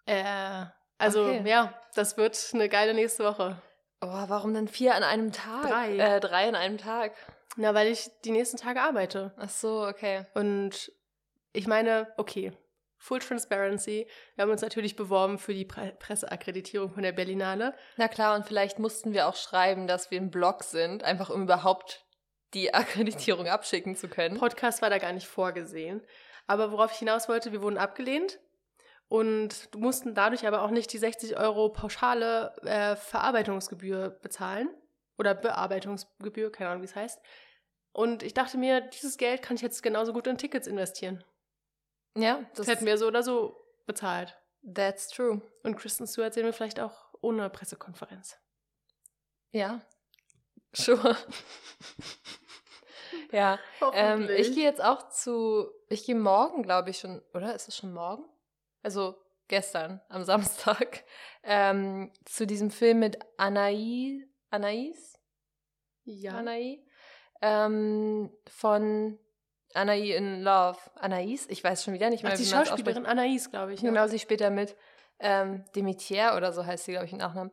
[0.06, 0.65] Äh,
[0.97, 1.43] Also Okay.
[1.45, 3.62] ja, das wird eine geile nächste Woche.
[4.01, 5.63] Oh, warum denn vier an einem Tag?
[5.69, 5.97] Drei.
[5.97, 7.13] Äh, drei an einem Tag.
[7.55, 9.33] Na, weil ich die nächsten Tage arbeite.
[9.37, 10.25] Ach so, okay.
[10.33, 10.91] Und
[11.51, 12.51] ich meine, okay,
[13.03, 14.07] Full Transparency.
[14.35, 17.75] Wir haben uns natürlich beworben für die Pre Presseakkreditierung von der Berlinale.
[17.97, 21.43] Na klar, und vielleicht mussten wir auch schreiben, dass wir ein Blog sind, einfach um
[21.43, 22.05] überhaupt
[22.53, 24.37] die Akkreditierung abschicken zu können.
[24.37, 26.01] Podcast war da gar nicht vorgesehen.
[26.47, 28.39] Aber worauf ich hinaus wollte, wir wurden abgelehnt
[29.09, 34.69] und mussten dadurch aber auch nicht die 60 Euro pauschale äh, Verarbeitungsgebühr bezahlen.
[35.17, 37.21] Oder Bearbeitungsgebühr, keine Ahnung, wie es heißt.
[37.91, 41.23] Und ich dachte mir, dieses Geld kann ich jetzt genauso gut in Tickets investieren.
[42.15, 44.38] Ja, Das hätten wir so oder so bezahlt.
[44.73, 45.41] That's true.
[45.63, 48.38] Und Kristen Stewart sehen wir vielleicht auch ohne Pressekonferenz.
[49.52, 49.82] Ja.
[50.73, 51.15] Sure.
[53.32, 53.60] ja.
[53.93, 55.69] Ähm, ich gehe jetzt auch zu.
[55.89, 57.21] Ich gehe morgen, glaube ich, schon.
[57.34, 58.26] Oder ist es schon morgen?
[58.82, 59.15] Also
[59.47, 61.04] gestern, am Samstag.
[61.45, 64.23] Ähm, zu diesem Film mit Anais.
[64.53, 65.19] Anais?
[66.05, 66.33] ja.
[66.33, 66.79] Anais?
[67.41, 69.17] Ähm, von
[69.73, 70.77] Anais in Love.
[70.95, 71.47] Anais?
[71.49, 73.81] Ich weiß schon wieder nicht mehr, Ach, die wie man Schauspielerin Anais, glaube ich.
[73.81, 73.89] ne?
[73.89, 74.75] Genau, sie später mit
[75.19, 77.51] ähm, Demitier oder so heißt sie, glaube ich, im Nachnamen.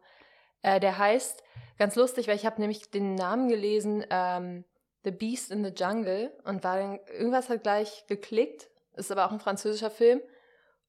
[0.63, 1.43] Äh, der heißt,
[1.79, 4.65] ganz lustig, weil ich habe nämlich den Namen gelesen, ähm,
[5.03, 9.33] The Beast in the Jungle und war dann, irgendwas hat gleich geklickt, ist aber auch
[9.33, 10.21] ein französischer Film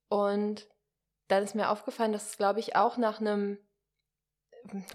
[0.10, 0.67] und
[1.30, 3.58] dann ist mir aufgefallen, dass es, glaube ich, auch nach einem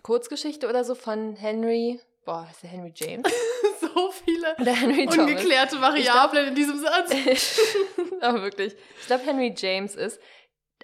[0.03, 3.29] Kurzgeschichte oder so von Henry, boah, ist der Henry James?
[3.81, 5.19] so viele Oder Henry Thomas.
[5.19, 7.13] ungeklärte Variablen in diesem Satz.
[8.21, 8.75] Aber wirklich.
[9.01, 10.21] Ich glaube, Henry James ist.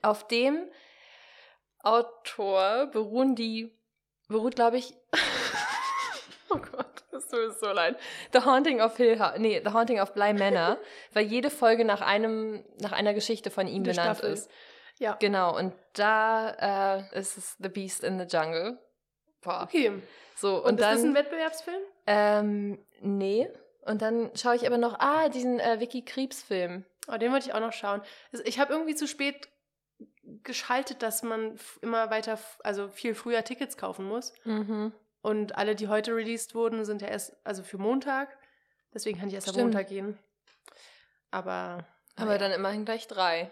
[0.03, 0.69] Auf dem
[1.83, 3.73] Autor beruhen die,
[4.29, 4.95] beruht, glaube ich,
[6.51, 7.97] oh Gott, das tut mir so leid.
[8.33, 10.79] The Haunting of Hill House, nee, The Haunting of Bly Manor,
[11.13, 14.33] weil jede Folge nach einem, nach einer Geschichte von ihm Der benannt Staffel.
[14.35, 14.51] ist.
[15.03, 15.17] Ja.
[15.19, 18.79] Genau, und da äh, ist es The Beast in the Jungle.
[19.41, 19.65] Boah.
[19.65, 20.01] Okay.
[20.37, 20.95] So, Und, und, ist dann.
[20.95, 21.83] das ein Wettbewerbsfilm?
[22.07, 23.49] ähm, nee.
[23.85, 26.85] Und dann schaue ich aber noch, ah, diesen äh, Vicky Krebs-Film.
[27.09, 28.01] Oh, den wollte ich auch noch schauen.
[28.31, 29.49] Also ich habe irgendwie zu spät
[30.45, 34.33] geschaltet, dass man immer weiter, also viel früher Tickets kaufen muss.
[34.45, 34.93] Mhm.
[35.21, 38.39] Und alle, die heute released wurden, sind ja erst, also für Montag.
[38.95, 39.57] Deswegen kann ich erst am.
[39.57, 40.17] Montag gehen.
[41.33, 41.85] Aber.
[42.17, 42.39] Aber naja.
[42.39, 43.51] dann immerhin gleich drei.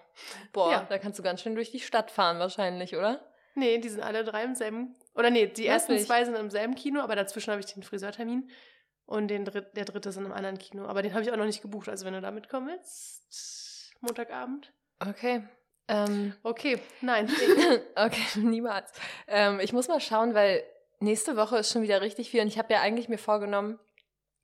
[0.53, 0.87] Boah, Ja.
[0.88, 3.20] da kannst du ganz schön durch die Stadt fahren wahrscheinlich, oder?
[3.55, 4.94] Nee, die sind alle drei im selben.
[5.14, 8.51] Oder nee, die ersten zwei sind im selben Kino, aber dazwischen habe ich den Friseurtermin.
[9.07, 10.87] Und den dritt, der dritte ist in einem anderen Kino.
[10.87, 11.88] Aber den habe ich auch noch nicht gebucht.
[11.88, 14.73] Also wenn du da mitkommen willst, Montagabend.
[15.01, 15.42] Okay.
[15.88, 17.29] Ähm, Okay, nein.
[17.96, 18.92] okay, niemals.
[19.27, 20.62] Ähm, ich muss mal schauen, weil
[21.01, 23.81] nächste Woche ist schon wieder richtig viel und ich habe ja eigentlich mir vorgenommen,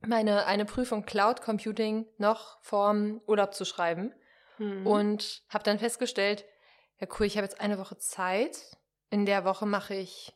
[0.01, 4.15] meine eine Prüfung Cloud Computing noch vorm Urlaub zu schreiben
[4.59, 4.87] Hm.
[4.87, 6.45] und habe dann festgestellt,
[6.99, 8.59] ja cool, ich habe jetzt eine Woche Zeit.
[9.11, 10.33] In der Woche mache ich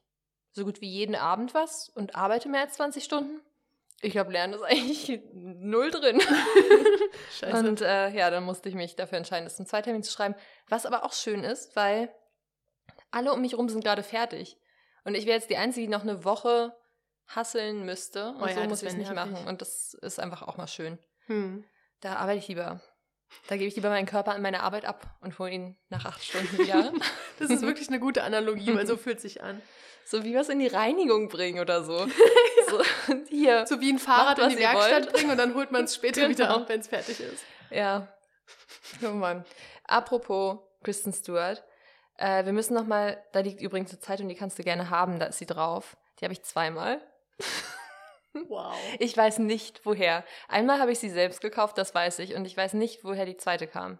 [0.52, 3.40] so gut wie jeden Abend was und arbeite mehr als 20 Stunden.
[4.02, 6.20] Ich glaube, Lernen ist eigentlich null drin.
[7.38, 7.68] Scheiße.
[7.68, 10.34] Und äh, ja, dann musste ich mich dafür entscheiden, das zum Zweitermin zu schreiben.
[10.68, 12.12] Was aber auch schön ist, weil
[13.10, 14.58] alle um mich rum sind gerade fertig.
[15.04, 16.76] Und ich wäre jetzt die Einzige, die noch eine Woche
[17.34, 18.30] hasseln müsste.
[18.32, 19.36] Und Oh ja, so muss ich es nicht machen.
[19.46, 20.98] Und das ist einfach auch mal schön.
[21.26, 21.64] hm.
[22.00, 22.80] Da arbeite ich lieber.
[23.48, 26.24] Da gebe ich lieber meinen Körper an meine Arbeit ab und hole ihn nach acht
[26.24, 26.92] Stunden wieder.
[27.38, 29.60] Das ist wirklich eine gute Analogie, weil so fühlt sich an.
[30.04, 32.06] so wie was in die Reinigung bringen oder so.
[32.68, 32.82] so
[33.28, 33.66] hier.
[33.66, 35.12] So wie ein Fahrrad Macht, in die Werkstatt wollt.
[35.12, 36.60] bringen und dann holt man es später wieder Genau.
[36.60, 37.44] ab, wenn es fertig ist.
[37.70, 38.08] Ja.
[39.04, 39.44] Oh Mann.
[39.84, 41.62] Apropos Kristen Stewart.
[42.18, 45.18] Äh, wir müssen noch mal, da liegt übrigens eine Zeitung, die kannst du gerne haben,
[45.18, 45.96] da ist sie drauf.
[46.18, 47.00] Die habe ich zweimal.
[48.32, 48.76] Wow.
[49.00, 50.24] Ich weiß nicht, woher.
[50.48, 52.36] Einmal habe ich sie selbst gekauft, das weiß ich.
[52.36, 53.98] Und ich weiß nicht, woher die zweite kam.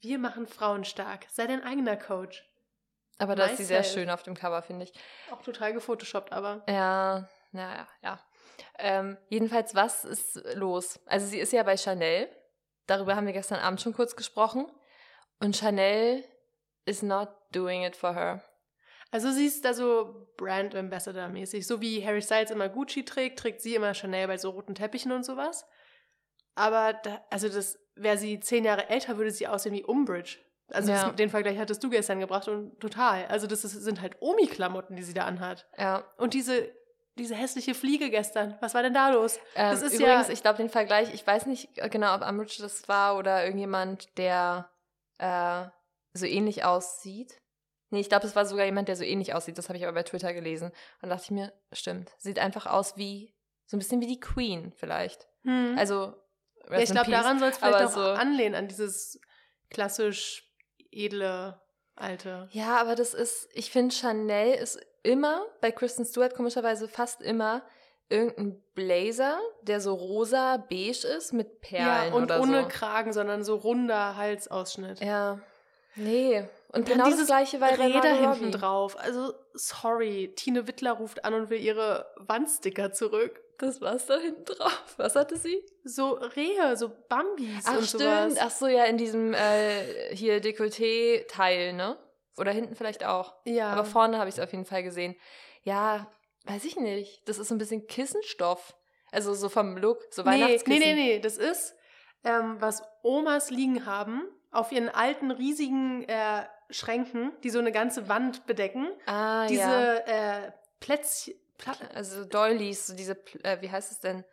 [0.00, 1.26] Wir machen Frauen stark.
[1.30, 2.44] Sei dein eigener Coach.
[3.18, 4.92] Aber da ist sie sehr schön auf dem Cover, finde ich.
[5.32, 6.62] Auch total gefotoshoppt, aber.
[6.68, 8.20] Ja, naja, ja.
[8.78, 11.00] Ähm, jedenfalls, was ist los?
[11.06, 12.28] Also sie ist ja bei Chanel.
[12.86, 14.70] Darüber haben wir gestern Abend schon kurz gesprochen.
[15.40, 16.24] Und Chanel
[16.84, 18.42] is not doing it for her.
[19.10, 21.66] Also sie ist da so Brand Ambassador mäßig.
[21.66, 25.12] So wie Harry Styles immer Gucci trägt, trägt sie immer Chanel bei so roten Teppichen
[25.12, 25.66] und sowas.
[26.54, 30.38] Aber da, also das, wäre sie zehn Jahre älter, würde sie aussehen wie Umbridge.
[30.70, 31.06] Also Ja.
[31.08, 33.26] das, den Vergleich hattest du gestern gebracht und total.
[33.26, 35.66] Also das ist, sind halt Omi-Klamotten, die sie da anhat.
[35.78, 36.04] Ja.
[36.18, 36.70] Und diese,
[37.16, 39.38] diese hässliche Fliege gestern, was war denn da los?
[39.56, 42.58] Ähm, Das ist übrigens, ja- ich glaube, den Vergleich, ich weiß nicht genau, ob Umbridge
[42.60, 44.70] das war oder irgendjemand, der
[45.18, 45.64] äh,
[46.12, 47.40] so ähnlich aussieht.
[47.90, 49.56] Nee, ich glaube, es war sogar jemand, der so ähnlich aussieht.
[49.58, 50.72] Das habe ich aber bei Twitter gelesen.
[51.00, 52.12] Und dachte ich mir, stimmt.
[52.18, 53.34] Sieht einfach aus wie,
[53.66, 55.26] so ein bisschen wie die Queen vielleicht.
[55.44, 55.76] Hm.
[55.78, 56.14] Also,
[56.70, 59.20] ja, ich glaube, daran soll es vielleicht aber auch so- anlehnen, an dieses
[59.70, 60.44] klassisch
[60.90, 61.60] edle
[61.96, 62.48] alte.
[62.52, 67.62] Ja, aber das ist, ich finde, Chanel ist immer, bei Kristen Stewart komischerweise fast immer,
[68.10, 72.68] irgendein Blazer, der so rosa beige ist mit Perlen ja, und oder ohne so.
[72.68, 75.00] Kragen, sondern so runder Halsausschnitt.
[75.00, 75.40] Ja.
[75.94, 76.48] Nee.
[76.70, 78.98] Und dann genau das gleiche war bei Räder Margot hinten drauf.
[78.98, 83.40] Also, sorry, Tine Wittler ruft an und will ihre Wandsticker zurück.
[83.56, 84.94] Das war's da hinten drauf.
[84.98, 85.64] Was hatte sie?
[85.82, 88.02] So Rehe, so Bambis Ach, und stimmt.
[88.02, 88.34] sowas.
[88.40, 91.98] Ach so, ja, in diesem äh, hier Dekolleté-Teil, ne?
[92.36, 93.34] Oder hinten vielleicht auch.
[93.46, 93.70] ja.
[93.70, 95.16] Aber vorne habe ich es auf jeden Fall gesehen.
[95.62, 96.06] Ja,
[96.44, 97.28] weiß ich nicht.
[97.28, 98.76] Das ist so ein bisschen Kissenstoff.
[99.10, 100.80] Also so vom Look, so nee, nee, Weihnachtskissen.
[100.80, 101.74] nee, nee, das ist,
[102.24, 108.08] ähm, was Omas liegen haben, auf ihren alten, riesigen äh, Schränken, die so eine ganze
[108.08, 108.88] Wand bedecken.
[109.06, 109.94] Ah, Diese ja.
[110.46, 114.24] äh, Plätzchen, Pla Also Doilies, so diese, äh, wie heißt es denn?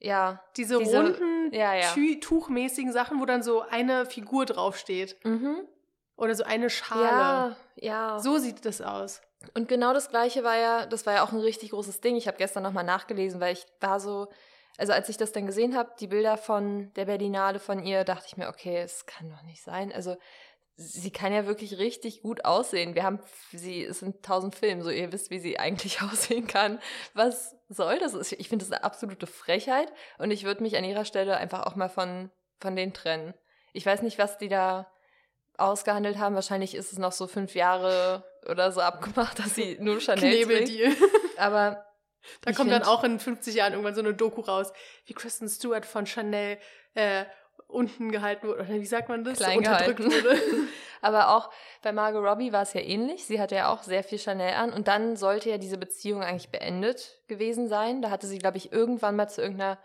[0.00, 0.42] Ja.
[0.56, 1.92] diese, Diese- runden, ja, ja.
[2.20, 5.16] Tuchmäßigen Sachen, wo dann so eine Figur draufsteht.
[5.24, 5.66] Mhm.
[6.16, 7.04] Oder so eine Schale.
[7.04, 8.18] Ja, ja.
[8.18, 9.22] So sieht das aus.
[9.54, 12.16] Und genau das gleiche war ja, das war ja auch ein richtig großes Ding.
[12.16, 14.28] Ich habe gestern nochmal nachgelesen, weil ich war so,
[14.78, 18.26] also als ich das dann gesehen habe, die Bilder von der Berlinale von ihr, dachte
[18.28, 19.92] ich mir, okay, es kann doch nicht sein.
[19.92, 20.16] Also
[20.76, 22.94] sie kann ja wirklich richtig gut aussehen.
[22.94, 23.20] Wir haben,
[23.52, 26.80] sie, es sind tausend Filme, so ihr wisst, wie sie eigentlich aussehen kann.
[27.14, 28.14] Was soll das?
[28.32, 31.76] Ich finde das eine absolute Frechheit und ich würde mich an ihrer Stelle einfach auch
[31.76, 33.34] mal von, von denen trennen.
[33.72, 34.90] Ich weiß nicht, was die da
[35.56, 36.34] ausgehandelt haben.
[36.34, 40.96] Wahrscheinlich ist es noch so fünf Jahre oder so abgemacht, dass sie nur Chanel trägt.
[41.38, 41.84] Aber
[42.42, 44.72] Da kommt dann find- auch in 50 Jahren irgendwann so eine Doku raus,
[45.06, 46.58] wie Kristen Stewart von Chanel
[46.94, 47.24] äh,
[47.68, 48.62] unten gehalten wurde.
[48.62, 49.38] Oder wie sagt man das?
[49.38, 50.24] Klein Unterdrückt gehalten.
[50.24, 50.38] wurde.
[51.02, 51.50] Aber auch
[51.82, 53.26] bei Margot Robbie war es ja ähnlich.
[53.26, 56.48] Sie hatte ja auch sehr viel Chanel an und dann sollte ja diese Beziehung eigentlich
[56.48, 58.00] beendet gewesen sein.
[58.00, 59.78] Da hatte sie, glaube ich, irgendwann mal zu irgendeiner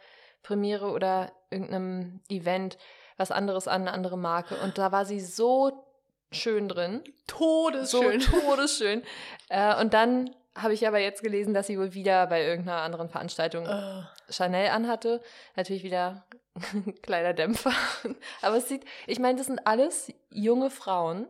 [0.44, 2.78] Premiere oder irgendeinem Event
[3.18, 4.56] was anderes an, eine andere Marke.
[4.64, 5.86] Und da war sie so
[6.32, 7.04] schön drin.
[7.28, 8.22] Todesschön.
[8.22, 9.04] So todesschön.
[9.50, 13.10] äh, und dann habe ich aber jetzt gelesen, dass sie wohl wieder bei irgendeiner anderen
[13.10, 15.22] Veranstaltung Äh, Chanel anhatte.
[15.56, 16.26] Natürlich wieder
[17.02, 17.72] kleiner Dämpfer.
[18.42, 21.28] Aber es sieht, ich meine, das sind alles junge Frauen.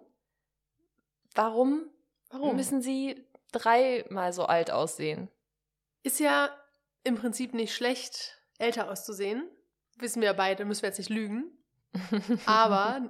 [1.36, 1.90] Warum,
[2.32, 2.56] warum?
[2.56, 5.30] müssen sie dreimal so alt aussehen?
[6.04, 6.50] Ist ja
[7.04, 9.48] im Prinzip nicht schlecht, älter auszusehen.
[9.98, 11.46] Wissen wir beide, müssen wir jetzt nicht lügen.
[12.46, 13.10] Aber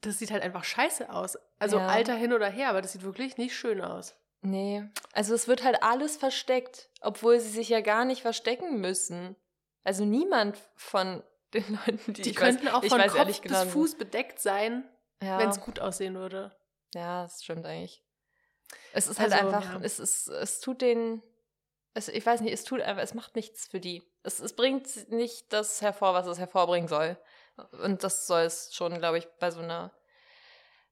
[0.00, 1.38] das sieht halt einfach scheiße aus.
[1.58, 1.86] Also Ja.
[1.88, 4.14] Alter hin oder her, aber das sieht wirklich nicht schön aus.
[4.40, 4.84] Nee.
[5.12, 9.36] Also es wird halt alles versteckt, obwohl sie sich ja gar nicht verstecken müssen.
[9.84, 11.22] Also niemand von
[11.54, 14.40] den Leuten, die, Die ich könnten weiß, auch von weiß Kopf bis genau, Fuß bedeckt
[14.40, 14.88] sein,
[15.22, 15.38] ja.
[15.38, 16.56] wenn es gut aussehen würde.
[16.94, 18.04] Ja, das stimmt eigentlich.
[18.92, 19.80] Es ist halt Also, einfach, ja.
[19.82, 21.22] es ist, es tut den,
[21.94, 24.02] es, ich weiß nicht, es tut einfach, es macht nichts für die.
[24.22, 27.16] Es, es bringt nicht das hervor, was es hervorbringen soll.
[27.82, 29.92] Und das soll es schon, glaube ich, bei so einer,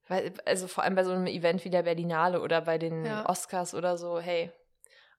[0.08, 3.28] weil, also vor allem bei so einem Event wie der Berlinale oder bei den Ja.
[3.28, 4.50] Oscars oder so, hey.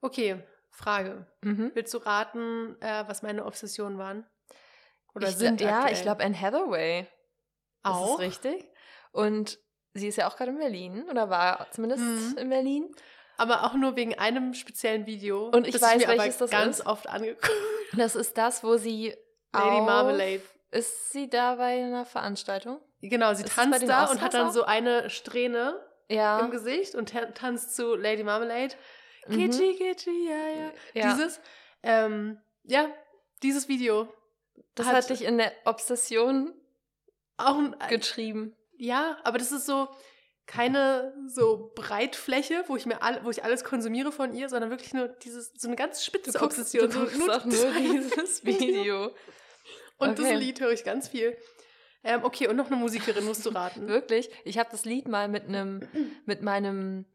[0.01, 1.25] Okay, Frage.
[1.41, 1.71] Mhm.
[1.73, 4.25] Willst du raten, äh, was meine Obsessionen waren?
[5.15, 5.93] Oder ich, sind Ja, aktuell?
[5.93, 7.07] ich glaube Anne Hathaway.
[7.83, 8.19] auch.
[8.19, 8.71] Ist es richtig?
[9.11, 9.59] Und
[9.93, 12.37] sie ist ja auch gerade in Berlin oder war zumindest Mhm.
[12.37, 12.91] in Berlin.
[13.37, 15.49] Aber auch nur wegen einem speziellen Video.
[15.49, 16.85] Und ich das weiß, ich mir welches das ganz ist.
[16.85, 17.49] oft angeguckt.
[17.95, 19.15] Das ist das, wo sie
[19.53, 20.41] Lady Marmalade.
[20.71, 22.79] Ist sie da bei einer Veranstaltung?
[23.01, 24.53] Genau, sie Ist tanzt da und hat dann auch?
[24.53, 25.79] so eine Strähne
[26.09, 26.39] Ja.
[26.39, 28.73] im Gesicht und ta- tanzt zu Lady Marmalade.
[29.27, 29.37] Mhm.
[29.51, 30.71] Gitschi, ja, ja.
[30.93, 31.13] Ja.
[31.13, 31.39] Dieses,
[31.83, 32.87] ähm, ja,
[33.43, 34.07] dieses Video.
[34.73, 36.53] das hat- hat dich in der Obsession
[37.37, 38.55] Auch ein, getrieben.
[38.77, 39.87] ja, aber das ist so
[40.47, 44.93] keine so Breitfläche, wo ich mir all, wo ich alles konsumiere von ihr, sondern wirklich
[44.93, 46.89] nur dieses so eine ganz spitze Obsession.
[46.89, 49.11] du guckst so auch nur dieses Video.
[49.97, 50.31] Und Okay.
[50.31, 51.37] das Lied höre ich ganz viel.
[52.07, 53.87] Ähm, okay, und noch eine Musikerin musst du raten.
[53.87, 54.29] Wirklich?
[54.45, 55.87] Ich habe das Lied mal mit einem
[56.25, 57.05] mit meinem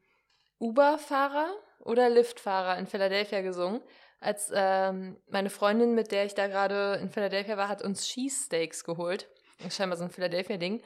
[0.61, 1.51] Uber-Fahrer
[1.81, 3.81] oder Lyft-Fahrer in Philadelphia gesungen.
[4.21, 8.85] Als ähm, meine Freundin, mit der ich da gerade in Philadelphia war, hat uns Cheesesteaks
[8.85, 9.29] geholt.
[9.59, 10.83] Das ist scheinbar so ein Philadelphia-Ding.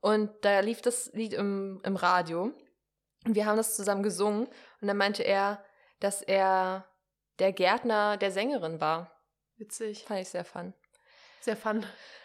[0.00, 2.54] Und da lief das Lied im, im Radio.
[3.24, 4.46] Und wir haben das zusammen gesungen.
[4.80, 5.62] Und dann meinte er,
[6.00, 6.88] dass er
[7.38, 9.12] der Gärtner der Sängerin war.
[9.58, 10.04] Witzig.
[10.04, 10.72] Fand ich sehr fun.
[11.40, 11.84] Sehr fun.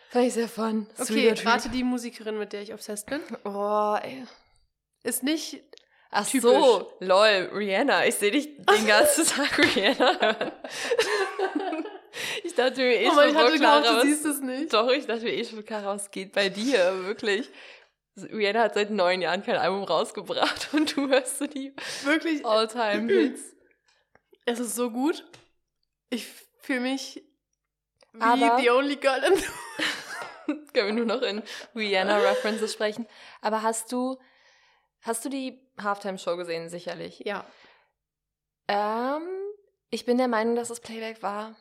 [0.09, 0.87] Fand ich sehr fun.
[0.97, 3.19] Okay, rate die Musikerin, mit der ich obsessed bin.
[3.43, 4.23] Oh, ey.
[5.03, 5.61] Ist nicht.
[6.09, 6.49] Ach Typisch.
[6.49, 8.05] so, lol, Rihanna.
[8.05, 10.51] Ich sehe dich den ganzen Tag Rihanna hören.
[12.43, 14.73] ich dachte mir eh Oh mein schon, ich Clara, glaube, du siehst es nicht.
[14.73, 17.03] Doch, ich dachte mir eh schon, Clara, was geht bei dir?
[17.05, 17.49] Wirklich.
[18.17, 22.45] Rihanna hat seit neun Jahren kein Album rausgebracht und du hörst so die Wirklich.
[22.45, 23.41] All-Time-Hits.
[24.45, 25.25] Es ist so gut.
[26.09, 26.25] Ich
[26.61, 27.21] fühle mich
[28.13, 29.33] wie Aber- the only girl in
[30.73, 31.43] Können wir nur noch in
[31.75, 33.07] Rihanna-References sprechen.
[33.41, 34.17] Aber hast du
[35.07, 36.69] Hast du die Halftime-Show gesehen?
[36.69, 37.19] Sicherlich.
[37.19, 37.45] Ja.
[38.67, 39.21] Ähm,
[39.89, 41.55] ich bin der Meinung, dass es Playback war.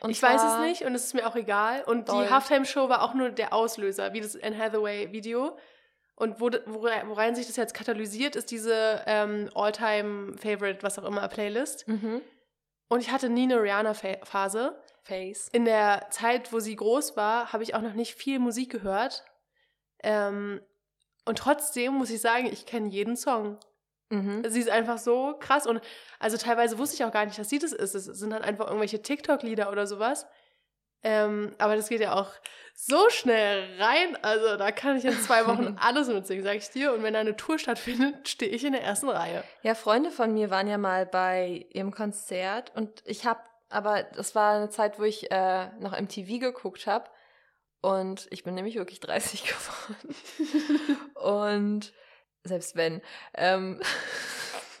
[0.00, 1.82] Und ich weiß es nicht und es ist mir auch egal.
[1.82, 2.24] Und Doll.
[2.24, 5.58] die Halftime-Show war auch nur der Auslöser, wie das Anne Hathaway-Video.
[6.14, 11.88] Und wo, worein sich das jetzt katalysiert, ist diese ähm, All-Time-Favorite, was auch immer, Playlist.
[11.88, 12.22] Mhm.
[12.88, 14.80] Und ich hatte nie eine Rihanna-Phase.
[15.08, 15.48] Face.
[15.52, 19.24] In der Zeit, wo sie groß war, habe ich auch noch nicht viel Musik gehört.
[20.02, 20.60] Ähm,
[21.24, 23.58] und trotzdem muss ich sagen, ich kenne jeden Song.
[24.10, 24.44] Mhm.
[24.48, 25.66] Sie ist einfach so krass.
[25.66, 25.80] Und
[26.18, 27.94] also teilweise wusste ich auch gar nicht, dass sie das ist.
[27.94, 30.26] Es sind dann einfach irgendwelche TikTok-Lieder oder sowas.
[31.02, 32.32] Ähm, aber das geht ja auch
[32.74, 34.16] so schnell rein.
[34.22, 36.92] Also da kann ich in zwei Wochen alles mitsingen, sag ich dir.
[36.92, 39.44] Und wenn da eine Tour stattfindet, stehe ich in der ersten Reihe.
[39.62, 44.34] Ja, Freunde von mir waren ja mal bei ihrem Konzert und ich habe, aber das
[44.34, 47.08] war eine Zeit, wo ich äh, noch MTV geguckt habe
[47.80, 50.16] und ich bin nämlich wirklich 30 geworden.
[51.14, 51.92] und
[52.44, 53.02] selbst wenn,
[53.34, 53.80] ähm,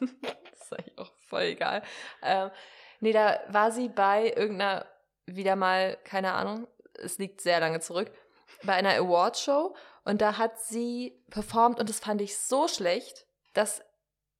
[0.00, 0.10] das
[0.60, 1.82] ist eigentlich auch voll egal.
[2.22, 2.50] Ähm,
[3.00, 4.86] nee, da war sie bei irgendeiner,
[5.26, 8.10] wieder mal, keine Ahnung, es liegt sehr lange zurück,
[8.62, 13.82] bei einer Awardshow und da hat sie performt und das fand ich so schlecht, dass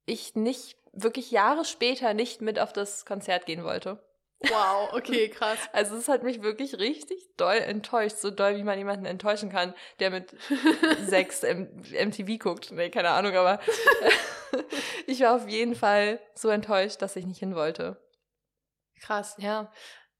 [0.07, 4.03] ich nicht, wirklich Jahre später nicht mit auf das Konzert gehen wollte.
[4.41, 5.59] Wow, okay, krass.
[5.73, 8.19] Also es hat mich wirklich richtig doll enttäuscht.
[8.19, 10.37] So doll, wie man jemanden enttäuschen kann, der mit
[11.07, 12.71] sechs M MTV guckt.
[12.71, 13.59] Nee, keine Ahnung, aber
[15.07, 18.01] ich war auf jeden Fall so enttäuscht, dass ich nicht hin wollte.
[19.01, 19.35] Krass.
[19.39, 19.73] Ja.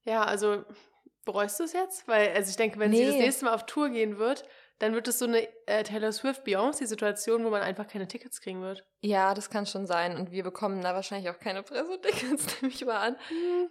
[0.03, 0.63] Ja, also
[1.25, 2.07] bereust du es jetzt?
[2.07, 3.21] Weil, also ich denke, wenn sie das Nee.
[3.21, 4.43] nächste Mal auf Tour gehen wird,
[4.79, 8.85] dann wird es so eine äh, Taylor Swift-Beyoncé-Situation, wo man einfach keine Tickets kriegen wird.
[9.01, 10.15] Ja, das kann schon sein.
[10.15, 13.15] Und wir bekommen da wahrscheinlich auch keine Pressetickets, nehme ich mal an.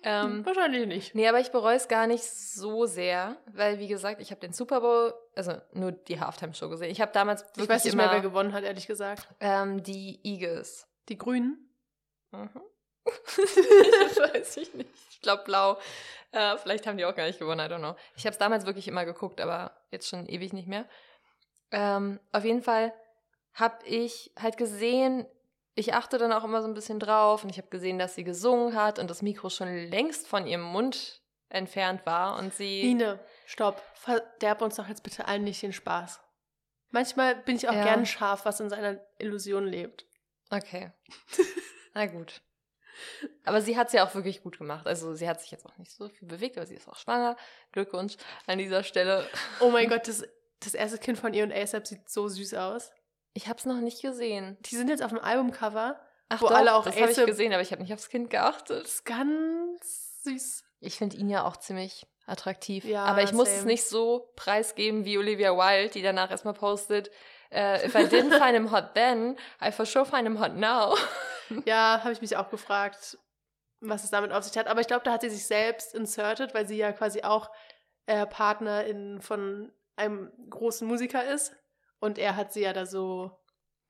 [0.03, 1.14] Ähm, Wahrscheinlich nicht.
[1.14, 4.53] Nee, aber ich bereue es gar nicht so sehr, weil, wie gesagt, ich habe den
[4.53, 6.90] Super Bowl, also nur die Halftime-Show gesehen.
[6.90, 9.29] Ich habe damals wirklich Ich weiß nicht immer mehr, wer gewonnen hat, ehrlich gesagt.
[9.40, 10.87] ähm, die Eagles.
[11.09, 11.71] Die Grünen?
[12.33, 12.51] Mhm.
[14.33, 14.90] weiß ich nicht.
[15.11, 15.79] Ich glaube blau.
[16.33, 17.97] Äh, vielleicht haben die auch gar nicht gewonnen, I don't know.
[18.16, 20.87] Ich habe es damals wirklich immer geguckt, aber jetzt schon ewig nicht mehr.
[21.71, 22.92] Ähm, auf jeden Fall
[23.55, 25.27] habe ich halt gesehen,
[25.75, 28.25] ich achte dann auch immer so ein bisschen drauf und ich habe gesehen, dass sie
[28.25, 32.83] gesungen hat und das Mikro schon längst von ihrem Mund entfernt war und sie.
[32.90, 33.83] Ine, stopp.
[33.94, 36.21] Verderb uns doch jetzt bitte allen nicht den Spaß.
[36.90, 37.85] Manchmal bin ich auch Ja.
[37.85, 40.05] gern scharf, was in seiner Illusion lebt.
[40.51, 40.92] Okay.
[41.94, 42.40] Na gut.
[43.44, 44.87] Aber sie hat es ja auch wirklich gut gemacht.
[44.87, 47.37] Also sie hat sich jetzt auch nicht so viel bewegt, aber sie ist auch schwanger.
[47.72, 49.28] Glückwunsch an dieser Stelle.
[49.61, 50.24] Oh mein Gott, das,
[50.61, 52.90] das erste Kind von ihr und ASAP sieht so süß aus.
[53.34, 54.56] Ich habe es noch nicht gesehen.
[54.62, 56.00] Die sind jetzt auf dem Albumcover.
[56.28, 58.30] Ach Wo doch, alle auch das habe ich gesehen, aber ich habe nicht aufs Kind
[58.30, 58.84] geachtet.
[58.84, 60.64] Das ist ganz süß.
[60.80, 62.84] Ich finde ihn ja auch ziemlich attraktiv.
[62.84, 63.68] Ja, aber ich muss es same.
[63.68, 67.11] nicht so preisgeben wie Olivia Wilde, die danach erstmal postet,
[67.50, 70.94] äh, if I didn't find him hot then, I for sure find him hot now.
[71.66, 73.18] Ja, habe ich mich auch gefragt,
[73.80, 74.66] was es damit auf sich hat.
[74.66, 77.50] Aber ich glaube, da hat sie sich selbst inserted, weil sie ja quasi auch
[78.06, 81.54] äh, Partnerin von einem großen Musiker ist.
[82.00, 83.38] Und er hat sie ja da so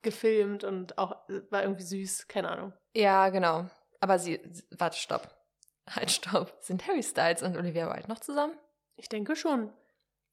[0.01, 2.73] gefilmt und auch äh, war irgendwie süß, keine Ahnung.
[2.93, 3.69] Ja, genau.
[3.99, 4.41] Aber sie,
[4.71, 5.35] warte, stopp.
[5.89, 6.55] Halt, stopp.
[6.61, 8.57] Sind Harry Styles und Olivia Wilde noch zusammen?
[8.95, 9.73] Ich denke schon.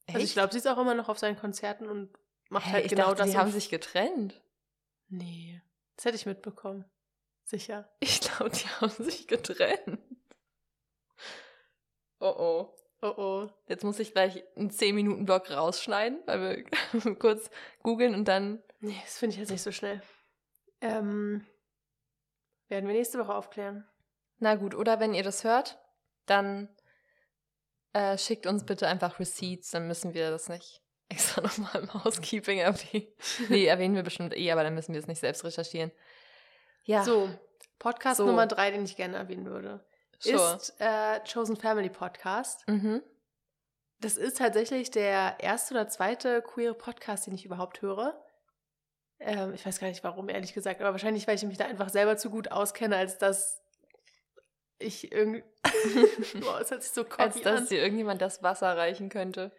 [0.07, 0.33] Also ich Echt?
[0.35, 2.11] glaube, sie ist auch immer noch auf seinen Konzerten und
[2.49, 3.31] macht Hä, halt genau dachte, das.
[3.31, 4.41] die haben sich getrennt.
[5.09, 5.61] Nee,
[5.97, 6.85] das hätte ich mitbekommen.
[7.47, 7.89] Sicher.
[8.01, 10.01] Ich glaube, die haben sich getrennt.
[12.21, 12.73] Oh oh.
[13.03, 13.49] Oh oh.
[13.69, 16.67] Jetzt muss ich gleich einen 10-Minuten-Block rausschneiden, weil
[17.03, 17.51] wir kurz
[17.83, 18.63] googeln und dann.
[18.81, 20.03] Nee, das finde ich jetzt nicht so schnell.
[20.81, 21.47] Ähm,
[22.69, 23.87] werden wir nächste Woche aufklären.
[24.39, 25.79] Na gut, oder wenn ihr das hört,
[26.27, 26.69] dann
[27.93, 32.59] äh, schickt uns bitte einfach Receipts, dann müssen wir das nicht extra nochmal im Housekeeping
[32.59, 33.07] erwähnen.
[33.49, 35.93] Nee, erwähnen wir bestimmt eh, aber dann müssen wir es nicht selbst recherchieren.
[36.87, 37.29] Ja, So,
[37.79, 38.27] Podcast So.
[38.27, 39.85] Nummer drei, den ich gerne erwähnen würde,
[40.21, 40.57] sure.
[40.57, 42.67] ist äh, Chosen Family Podcast.
[42.69, 43.03] Mhm.
[44.01, 48.23] Das ist tatsächlich der erste oder zweite queere Podcast, den ich überhaupt höre.
[49.19, 51.89] Ähm, ich weiß gar nicht warum, ehrlich gesagt, aber wahrscheinlich, weil ich mich da einfach
[51.89, 53.61] selber zu gut auskenne, als dass
[54.79, 55.43] ich irgendwie.
[56.41, 57.67] Boah, das hört sich so Als cocky dass an.
[57.69, 59.51] dir irgendjemand das Wasser reichen könnte.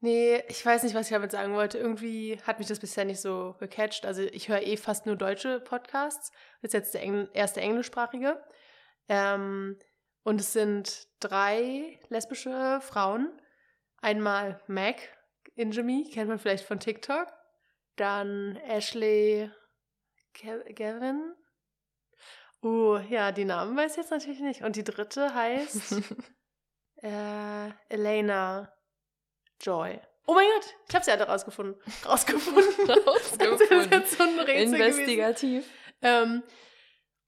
[0.00, 1.78] Nee, ich weiß nicht, was ich damit sagen wollte.
[1.78, 4.06] Irgendwie hat mich das bisher nicht so gecatcht.
[4.06, 6.30] Also ich höre eh fast nur deutsche Podcasts.
[6.62, 8.40] Das ist jetzt der Engl erste englischsprachige.
[9.08, 9.76] Ähm,
[10.22, 13.40] und es sind drei lesbische Frauen.
[14.00, 14.96] Einmal Mac
[15.56, 17.26] Injemi, kennt man vielleicht von TikTok.
[17.96, 19.50] Dann Ashley
[20.74, 21.34] Gavin.
[22.62, 24.62] Uh, ja, die Namen weiß ich jetzt natürlich nicht.
[24.62, 25.94] Und die dritte heißt
[27.02, 28.72] äh, Elena
[29.60, 30.00] Joy.
[30.26, 31.80] Oh mein Gott, ich habe es ja rausgefunden.
[32.06, 32.64] Rausgefunden.
[32.86, 33.92] Das ist Rausgefunden.
[33.92, 34.74] jetzt so ein Rätsel.
[34.74, 35.64] Investigativ.
[36.02, 36.42] Ähm,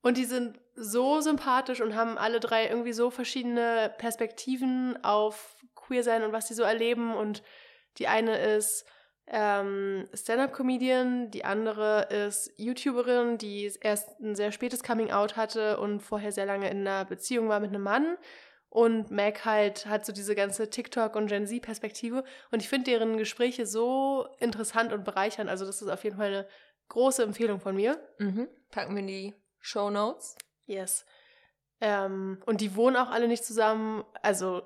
[0.01, 6.23] und die sind so sympathisch und haben alle drei irgendwie so verschiedene Perspektiven auf Queer-Sein
[6.23, 7.13] und was sie so erleben.
[7.15, 7.43] Und
[7.97, 8.85] die eine ist
[9.27, 16.31] ähm, Stand-up-Comedian, die andere ist YouTuberin, die erst ein sehr spätes Coming-out hatte und vorher
[16.31, 18.17] sehr lange in einer Beziehung war mit einem Mann.
[18.71, 22.23] Und Mac halt hat so diese ganze TikTok- und Gen Z-Perspektive.
[22.51, 25.49] Und ich finde deren Gespräche so interessant und bereichernd.
[25.49, 26.47] Also, das ist auf jeden Fall eine
[26.87, 28.01] große Empfehlung von mir.
[28.17, 28.47] Mhm.
[28.71, 30.37] Packen wir in die Show Notes.
[30.67, 31.05] Yes.
[31.81, 34.05] Ähm, und die wohnen auch alle nicht zusammen.
[34.21, 34.61] Also,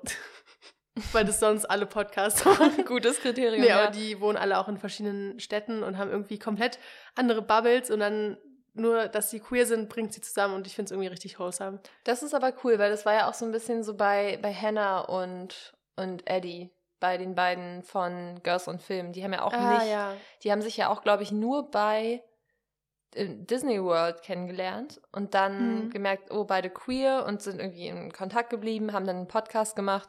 [1.10, 2.84] weil das sonst alle Podcasts machen.
[2.86, 3.60] Gutes Kriterium.
[3.60, 3.82] Nee, ja.
[3.82, 6.78] aber die wohnen alle auch in verschiedenen Städten und haben irgendwie komplett
[7.16, 8.36] andere Bubbles und dann
[8.76, 11.80] nur, dass sie queer sind, bringt sie zusammen und ich finde es irgendwie richtig wholesome.
[12.04, 14.52] Das ist aber cool, weil das war ja auch so ein bisschen so bei, bei
[14.54, 16.70] Hannah und, und Eddie,
[17.00, 19.12] bei den beiden von Girls und Film.
[19.12, 20.16] Die haben ja auch nicht, Ah, ja.
[20.42, 22.22] die haben sich ja auch, glaube ich, nur bei
[23.14, 25.90] äh, Disney World kennengelernt und dann Mhm.
[25.90, 30.08] gemerkt, oh, beide queer und sind irgendwie in Kontakt geblieben, haben dann einen Podcast gemacht.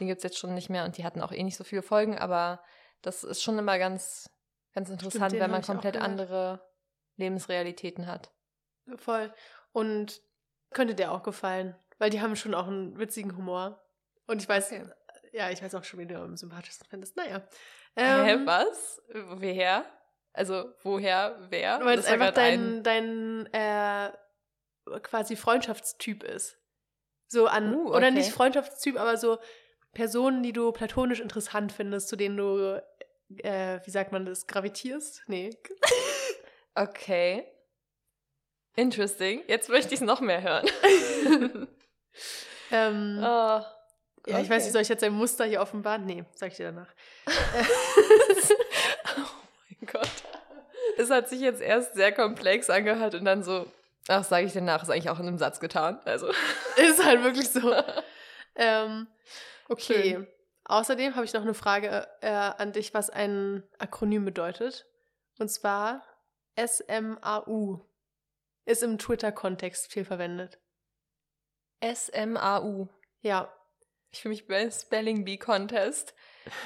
[0.00, 1.82] Den gibt es jetzt schon nicht mehr und die hatten auch eh nicht so viele
[1.82, 2.60] Folgen, aber
[3.02, 4.28] das ist schon immer ganz,
[4.74, 6.60] ganz interessant, den wenn man komplett andere
[7.16, 8.32] Lebensrealitäten hat.
[8.96, 9.32] Voll.
[9.72, 10.20] Und
[10.70, 13.82] könnte dir auch gefallen, weil die haben schon auch einen witzigen Humor.
[14.26, 14.84] Und ich weiß, Okay.
[15.32, 17.16] ja, ich weiß auch schon, wen du am sympathischsten findest.
[17.16, 17.46] Naja.
[17.96, 19.00] Hä, Ähm, was?
[19.12, 19.84] Woher?
[20.32, 21.80] Also, woher, wer?
[21.82, 24.12] Weil es einfach grad ein- dein, dein
[24.90, 26.58] äh, quasi Freundschaftstyp ist.
[27.28, 28.10] So an, Uh, oder okay.
[28.12, 29.38] nicht Freundschaftstyp, aber so
[29.92, 32.82] Personen, die du platonisch interessant findest, zu denen du,
[33.38, 35.22] äh, wie sagt man das, gravitierst?
[35.26, 35.56] Nee.
[36.76, 37.44] Okay.
[38.76, 39.42] Interesting.
[39.48, 40.68] Jetzt möchte ich es noch mehr hören.
[42.70, 43.64] Ähm, oh, Ja,
[44.26, 44.56] ich weiß okay.
[44.56, 46.04] nicht, soll ich jetzt ein Muster hier offenbaren?
[46.04, 46.88] Nee, sag ich dir danach.
[49.18, 49.20] oh
[49.68, 50.10] mein Gott.
[50.98, 53.66] Es hat sich jetzt erst sehr komplex angehört und dann so,
[54.08, 56.00] ach, sage ich dir nach, ist eigentlich auch in einem Satz getan.
[56.04, 56.28] Also.
[56.76, 57.72] Ist halt wirklich so.
[58.56, 59.06] ähm,
[59.68, 60.10] okay.
[60.10, 60.26] Schön.
[60.64, 64.86] Außerdem habe ich noch eine Frage äh, an dich, was ein Akronym bedeutet.
[65.38, 66.02] Und zwar
[66.56, 67.80] SMAU.
[68.64, 70.58] Ist im Twitter-Kontext viel verwendet.
[71.80, 72.88] S-M-A-U.
[73.20, 73.52] Ja.
[74.10, 76.14] Ich fühle mich beim Spelling Bee Contest.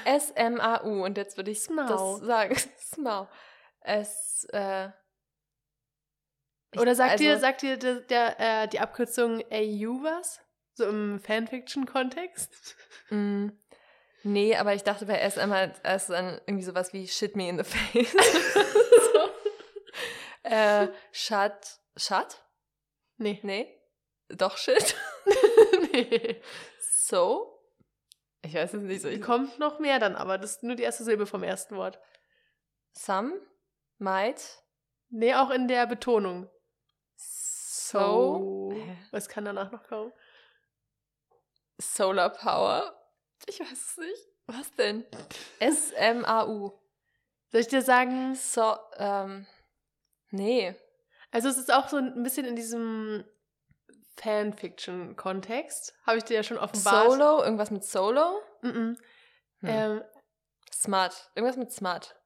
[0.04, 1.04] S-M-A-U.
[1.04, 1.86] Und jetzt würde ich Smau.
[2.18, 2.56] das sagen.
[2.78, 3.28] Smau.
[3.80, 4.88] Es, äh.
[6.72, 10.40] ich- Oder sagt dir, also- sagt dir der, der, äh, die Abkürzung AU was?
[10.74, 12.76] So im Fanfiction-Kontext?
[13.12, 13.48] Mm,
[14.22, 17.58] nee, aber ich dachte bei SM halt erst dann irgendwie sowas wie Shit me in
[17.58, 18.12] the face.
[18.12, 19.30] so.
[20.42, 21.80] Äh, shut.
[21.96, 22.42] Shut?
[23.16, 23.40] Nee.
[23.42, 23.76] Nee.
[24.28, 24.96] Doch Shit.
[25.92, 26.40] nee.
[26.92, 27.60] So?
[28.42, 29.08] Ich weiß es nicht so.
[29.08, 31.98] Ich, Kommt noch mehr dann, aber das ist nur die erste Silbe vom ersten Wort.
[32.92, 33.40] some?
[33.98, 34.62] Might?
[35.10, 36.48] Nee, auch in der Betonung.
[37.16, 38.70] So?
[38.72, 38.96] Hä?
[39.10, 40.12] Was kann danach noch kommen?
[41.78, 42.94] Solar Power?
[43.46, 44.28] Ich weiß es nicht.
[44.46, 45.04] Was denn?
[45.58, 46.78] S-M-A-U.
[47.50, 48.34] Soll ich dir sagen?
[48.34, 49.46] So, ähm.
[50.30, 50.74] Nee.
[51.30, 53.24] Also es ist auch so ein bisschen in diesem
[54.16, 55.94] Fanfiction-Kontext.
[56.06, 57.10] Habe ich dir ja schon offenbart.
[57.10, 57.42] Solo?
[57.42, 58.40] Irgendwas mit Solo?
[58.62, 58.96] Mm -mm.
[59.60, 59.68] Hm.
[59.68, 60.04] Ähm,
[60.72, 61.30] Smart.
[61.34, 62.16] Irgendwas mit Smart.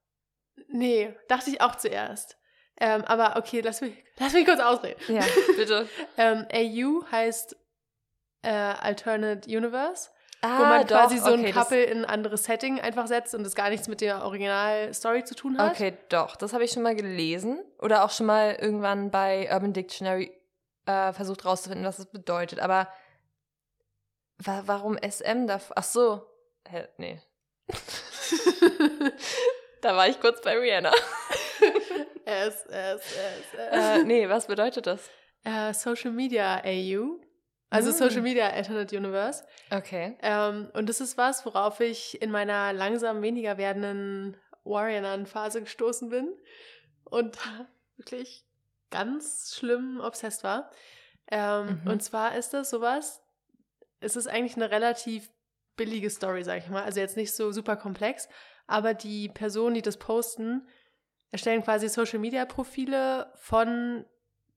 [0.68, 2.38] nee, dachte ich auch zuerst.
[2.80, 5.00] Ähm, aber okay, lass mich, lass mich kurz ausreden.
[5.08, 5.24] Ja,
[5.56, 5.88] bitte.
[6.16, 7.56] Ähm, AU heißt
[8.42, 10.10] äh, Alternate Universe,
[10.44, 13.34] Ah, wo man quasi so ein okay, das- Couple in ein anderes Setting einfach setzt
[13.34, 15.72] und das gar nichts mit der Original-Story zu tun hat.
[15.72, 16.36] Okay, doch.
[16.36, 17.62] Das habe ich schon mal gelesen.
[17.78, 20.30] Oder auch schon mal irgendwann bei Urban Dictionary
[20.86, 22.60] äh, versucht rauszufinden, was das bedeutet.
[22.60, 22.88] Aber
[24.38, 25.60] wa warum SM da?
[25.74, 26.26] Ach so.
[26.68, 27.20] Hä, nee.
[29.80, 30.90] da war ich kurz bei Rihanna.
[32.26, 34.04] S, S, S, äh, S.
[34.04, 35.10] nee, was bedeutet das?
[35.44, 37.20] Äh, Social Media AU.
[37.74, 37.92] Also Mm.
[37.92, 39.44] Social Media Alternate Universe.
[39.70, 40.16] Okay.
[40.22, 46.32] Ähm, und das ist was, worauf ich in meiner langsam weniger werdenden Warrior-Phase gestoßen bin
[47.04, 47.36] und
[47.96, 48.44] wirklich
[48.90, 50.70] ganz schlimm obsessed war.
[51.30, 51.90] Ähm, Mhm.
[51.90, 53.22] Und zwar ist das sowas,
[54.00, 55.30] es ist eigentlich eine relativ
[55.76, 56.84] billige Story, sag ich mal.
[56.84, 58.28] Also jetzt nicht so super komplex,
[58.66, 60.68] aber die Personen, die das posten,
[61.30, 64.04] erstellen quasi Social-Media-Profile von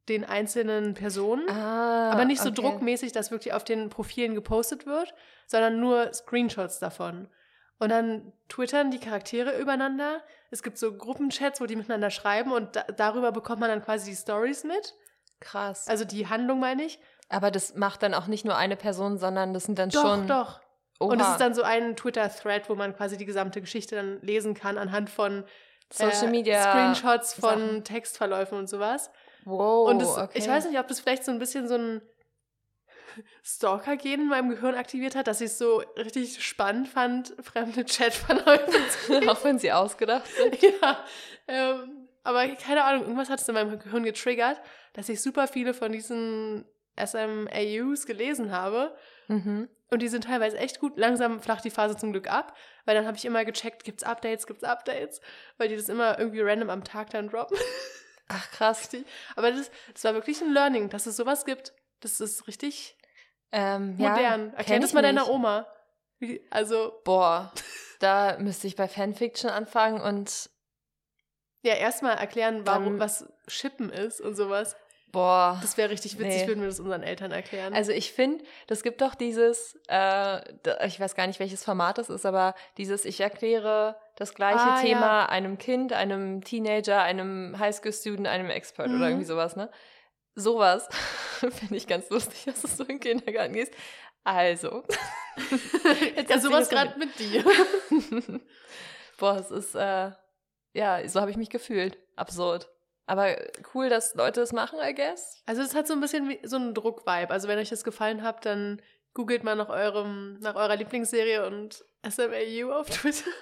[0.10, 1.50] den einzelnen Personen.
[1.50, 2.62] Ah, Aber nicht so okay.
[2.62, 5.14] druckmäßig, dass wirklich auf den Profilen gepostet wird,
[5.48, 7.28] sondern nur Screenshots davon.
[7.80, 10.22] Und dann twittern die Charaktere übereinander.
[10.50, 14.10] Es gibt so Gruppenchats, wo die miteinander schreiben und da darüber bekommt man dann quasi
[14.10, 14.96] die Stories mit.
[15.40, 15.88] Krass.
[15.88, 17.00] Also die Handlung meine ich.
[17.30, 20.28] Aber das macht dann auch nicht nur eine Person, sondern das sind dann Doch, schon.
[20.28, 20.62] doch.
[21.00, 24.56] Und es ist dann so ein Twitter-Thread, wo man quasi die gesamte Geschichte dann lesen
[24.56, 25.44] kann anhand von
[25.92, 26.64] Social äh, Media.
[26.64, 27.84] Screenshots von Sachen.
[27.84, 29.12] Textverläufen und sowas.
[29.48, 29.90] Wow.
[29.90, 30.40] und das, okay.
[30.40, 32.02] ich weiß nicht, ob das vielleicht so ein bisschen so ein
[33.44, 38.72] Stalker-Gen in meinem Gehirn aktiviert hat, dass ich es so richtig spannend fand, fremde Chatverläufe
[39.06, 40.62] zu Auch wenn sie ausgedacht sind.
[40.82, 41.06] ja,
[41.48, 44.60] ähm, aber keine Ahnung, irgendwas hat es in meinem Gehirn getriggert,
[44.92, 46.66] dass ich super viele von diesen
[46.98, 48.96] SMAUs gelesen habe.
[49.30, 49.70] Mhm.
[49.90, 50.98] Und die sind teilweise echt gut.
[50.98, 54.46] Langsam flacht die Phase zum Glück ab, weil dann habe ich immer gecheckt, gibt's Updates,
[54.46, 55.22] gibt's Updates,
[55.58, 57.58] weil die das immer irgendwie random am Tag dann droppen.
[58.30, 58.90] Ach, krass.
[59.36, 61.74] Aber das, das war wirklich ein Learning, dass es sowas gibt.
[62.02, 62.98] Das ist richtig
[63.52, 64.50] Ähm, ja, modern.
[64.50, 65.32] kenn Erklär das mal deiner nicht.
[65.32, 65.68] Oma.
[66.20, 67.54] Wie, also, Boah,
[68.00, 70.50] da müsste ich bei Fanfiction anfangen und
[71.64, 74.76] ja, erstmal erklären, warum, was Shippen ist und sowas.
[75.18, 75.58] Boah.
[75.62, 76.48] Das wäre richtig witzig, Nee.
[76.48, 77.74] würden wir das unseren Eltern erklären.
[77.74, 80.42] Also ich finde, das gibt doch dieses, äh,
[80.86, 84.82] ich weiß gar nicht, welches Format das ist, aber dieses, ich erkläre das gleiche Ah,
[84.82, 88.96] Thema einem Kind, einem Teenager, einem Highschool-Student, einem Expert Mhm.
[88.98, 89.70] oder irgendwie sowas, ne?
[90.36, 90.88] Sowas
[91.40, 93.74] finde ich ganz lustig, dass du so in den Kindergarten gehst.
[94.24, 94.84] Also.
[96.16, 97.44] Jetzt ja, sowas gerade mit dir.
[99.18, 100.12] Boah, es ist, äh,
[100.74, 101.98] ja, so habe ich mich gefühlt.
[102.16, 102.70] Absurd.
[103.08, 103.36] Aber
[103.74, 105.42] cool, dass Leute es machen, I guess.
[105.46, 107.32] Also es hat so ein bisschen wie so einen Druck-Vibe.
[107.32, 108.82] Also wenn euch das gefallen hat, dann
[109.14, 113.30] googelt mal nach eurem, nach eurer Lieblingsserie und SMAU auf Twitter.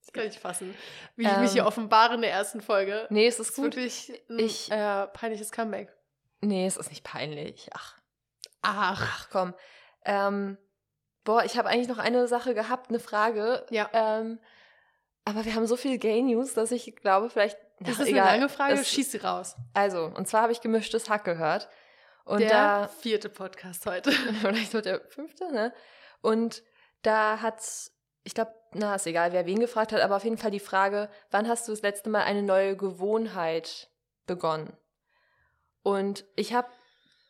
[0.00, 0.74] Das kann ich fassen.
[1.16, 1.52] Wie ich mich Ähm.
[1.54, 3.06] hier offenbare in der ersten Folge.
[3.10, 3.64] Nee, es Das ist ist gut.
[3.76, 5.92] wirklich ein Ich- äh, peinliches Comeback.
[6.40, 7.68] Nee, es ist nicht peinlich.
[7.74, 7.96] Ach,
[8.62, 9.00] Ach.
[9.02, 9.52] ach komm.
[10.04, 10.58] Ähm,
[11.24, 13.66] boah, ich habe eigentlich noch eine Sache gehabt, eine Frage.
[13.70, 13.90] Ja.
[13.92, 14.38] Ähm,
[15.26, 17.58] aber wir haben so viel Gay-News, dass ich glaube, vielleicht.
[17.80, 18.28] Ist das egal.
[18.28, 18.74] eine lange Frage?
[18.74, 19.56] Es- Schieß sie raus.
[19.74, 21.68] Also, und zwar habe ich gemischtes Hack gehört.
[22.24, 22.88] Und der da.
[22.88, 24.10] vierte Podcast heute.
[24.40, 25.74] vielleicht wird der fünfte, ne?
[26.22, 26.62] Und
[27.02, 27.60] da hat,
[28.24, 31.08] ich glaube, na, ist egal, wer wen gefragt hat, aber auf jeden Fall die Frage,
[31.30, 33.90] wann hast du das letzte Mal eine neue Gewohnheit
[34.26, 34.76] begonnen?
[35.82, 36.68] Und ich habe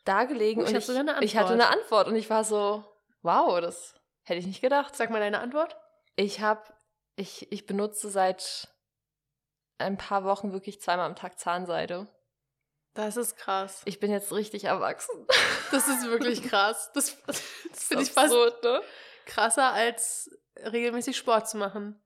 [0.05, 2.83] da gelegen Oh, ich und eine ich hatte eine Antwort und ich war so,
[3.21, 3.93] wow, das
[4.23, 4.95] hätte ich nicht gedacht.
[4.95, 5.77] Sag mal deine Antwort.
[6.15, 6.61] Ich habe,
[7.17, 8.69] ich, ich benutze seit
[9.79, 12.07] ein paar Wochen wirklich zweimal am Tag Zahnseide.
[12.93, 13.81] Das ist krass.
[13.85, 15.27] Ich bin jetzt richtig erwachsen.
[15.69, 16.91] Das ist wirklich krass.
[16.93, 17.41] Das, das
[17.83, 18.81] finde ich fast ne?
[19.25, 22.01] krasser, als regelmäßig Sport zu machen.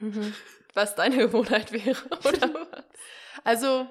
[0.00, 0.34] Mhm.
[0.74, 2.84] Was deine Gewohnheit wäre, oder was?
[3.44, 3.86] Also,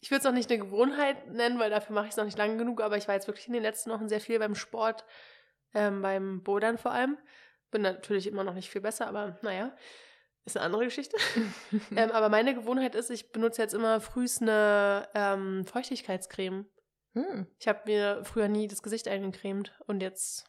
[0.00, 2.38] ich würde es auch nicht eine Gewohnheit nennen, weil dafür mache ich es noch nicht
[2.38, 5.04] lange genug, aber ich war jetzt wirklich in den letzten Wochen sehr viel beim Sport,
[5.74, 7.18] ähm, beim Bodern vor allem.
[7.70, 9.74] Bin natürlich immer noch nicht viel besser, aber naja,
[10.44, 11.16] ist eine andere Geschichte.
[11.96, 16.66] ähm, aber meine Gewohnheit ist, ich benutze jetzt immer frühst eine ähm, Feuchtigkeitscreme.
[17.14, 17.46] Hm.
[17.58, 20.46] Ich habe mir früher nie das Gesicht eingecremt und jetzt.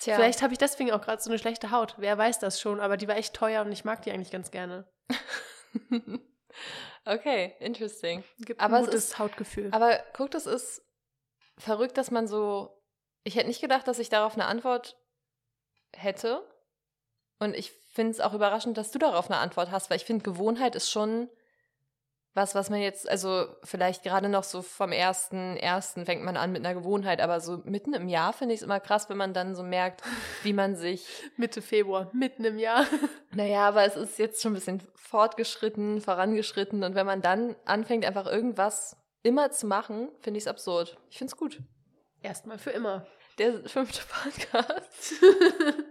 [0.00, 1.94] Tja, Vielleicht habe ich deswegen auch gerade so eine schlechte Haut.
[1.98, 4.50] Wer weiß das schon, aber die war echt teuer und ich mag die eigentlich ganz
[4.50, 4.90] gerne.
[7.04, 8.24] okay, interesting.
[8.40, 9.68] Gibt Aber ein es gutes ist- Hautgefühl.
[9.72, 10.82] Aber guck, das ist
[11.58, 12.76] verrückt, dass man so.
[13.22, 14.96] Ich hätte nicht gedacht, dass ich darauf eine Antwort
[15.96, 16.42] hätte.
[17.38, 20.22] Und ich finde es auch überraschend, dass du darauf eine Antwort hast, weil ich finde,
[20.22, 21.28] Gewohnheit ist schon
[22.32, 26.52] was, was man jetzt, also vielleicht gerade noch so vom ersten, ersten fängt man an
[26.52, 29.34] mit einer Gewohnheit, aber so mitten im Jahr finde ich es immer krass, wenn man
[29.34, 30.02] dann so merkt,
[30.44, 32.86] wie man sich Mitte Februar, mitten im Jahr.
[33.32, 38.04] Naja, aber es ist jetzt schon ein bisschen fortgeschritten, vorangeschritten und wenn man dann anfängt,
[38.04, 40.98] einfach irgendwas immer zu machen, finde ich es absurd.
[41.10, 41.60] Ich finde es gut.
[42.22, 43.06] Erstmal für immer.
[43.40, 45.14] Der fünfte Podcast.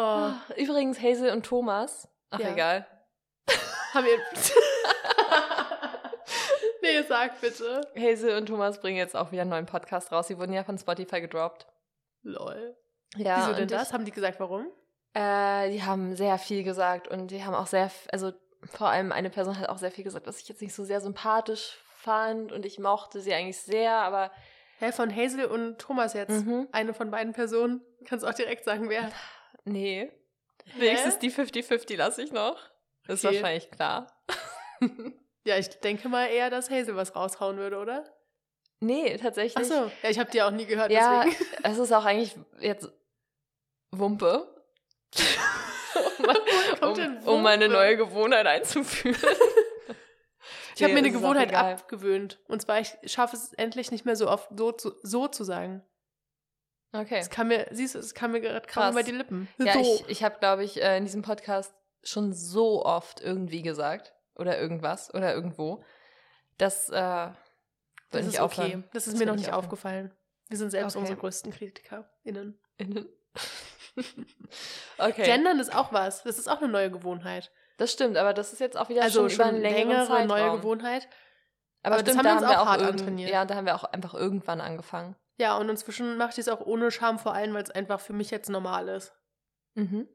[0.00, 2.06] Oh, Übrigens, Hazel und Thomas.
[2.30, 2.50] Ach, Ja.
[2.52, 2.86] egal.
[3.92, 4.16] haben wir.
[6.82, 7.80] nee, sag bitte.
[7.96, 10.28] Hazel und Thomas bringen jetzt auch wieder einen neuen Podcast raus.
[10.28, 11.66] Sie wurden ja von Spotify gedroppt.
[12.22, 12.76] Lol.
[13.16, 13.92] Ja, Wieso denn das?
[13.92, 14.68] Haben die gesagt, warum?
[15.14, 18.30] Ich, äh, die haben sehr viel gesagt und die haben auch sehr, also
[18.70, 21.00] vor allem eine Person hat auch sehr viel gesagt, was ich jetzt nicht so sehr
[21.00, 24.30] sympathisch fand und ich mochte sie eigentlich sehr, aber
[24.78, 26.44] Hä, von Hazel und Thomas jetzt.
[26.44, 26.68] Mhm.
[26.72, 27.80] Eine von beiden Personen.
[28.04, 29.10] Kannst auch direkt sagen, wer.
[29.64, 30.10] Nee.
[30.64, 30.80] Hä?
[30.80, 32.58] Wenigstens die 50-50 lasse ich noch.
[33.08, 33.34] Ist Okay.
[33.36, 34.06] wahrscheinlich klar.
[35.44, 38.04] Ja, ich denke mal eher, dass Hazel was raushauen würde, oder?
[38.80, 39.56] nee, tatsächlich.
[39.56, 39.90] Achso.
[40.02, 41.44] Ja, ich habe die auch nie gehört, Ja, deswegen.
[41.62, 42.88] es ist auch eigentlich jetzt
[43.90, 44.46] Wumpe.
[46.82, 49.16] um, um, um meine neue Gewohnheit einzuführen.
[50.78, 52.38] Ich habe mir eine Gewohnheit abgewöhnt.
[52.48, 55.82] Und zwar, ich schaffe es endlich nicht mehr so oft so zu, so zu sagen.
[56.92, 57.18] Okay.
[57.18, 58.92] Es kam mir, siehst du, es kam mir gerade kaum Krass.
[58.92, 59.48] über die Lippen.
[59.58, 59.80] Ja, so.
[59.80, 64.14] ich, ich habe, glaube ich, äh, in diesem Podcast schon so oft irgendwie gesagt.
[64.36, 65.12] Oder irgendwas.
[65.12, 65.82] Oder irgendwo.
[66.56, 67.28] Das, äh,
[68.10, 68.38] das ist okay.
[68.40, 68.84] aufhören.
[68.92, 69.64] Das ist Das mir noch nicht nicht aufhören.
[69.64, 70.14] aufgefallen.
[70.48, 71.00] Wir sind selbst Okay.
[71.00, 72.58] unsere größten KritikerInnen.
[72.78, 73.08] Innen.
[74.98, 75.24] okay.
[75.24, 76.22] Gendern ist auch was.
[76.22, 77.50] Das ist auch eine neue Gewohnheit.
[77.78, 80.26] Das stimmt, aber das ist jetzt auch wieder also schon, über einen längeren längere Zeitraum.
[80.26, 81.08] neue Gewohnheit.
[81.82, 83.30] Aber, Aber das stimmt, haben wir uns haben wir auch hart antrainiert.
[83.30, 85.16] Ja, da haben wir auch einfach irgendwann angefangen.
[85.38, 88.12] Ja, und inzwischen mache ich es auch ohne Scham, vor allem, weil es einfach für
[88.12, 89.14] mich jetzt normal ist.
[89.74, 90.08] Mhm.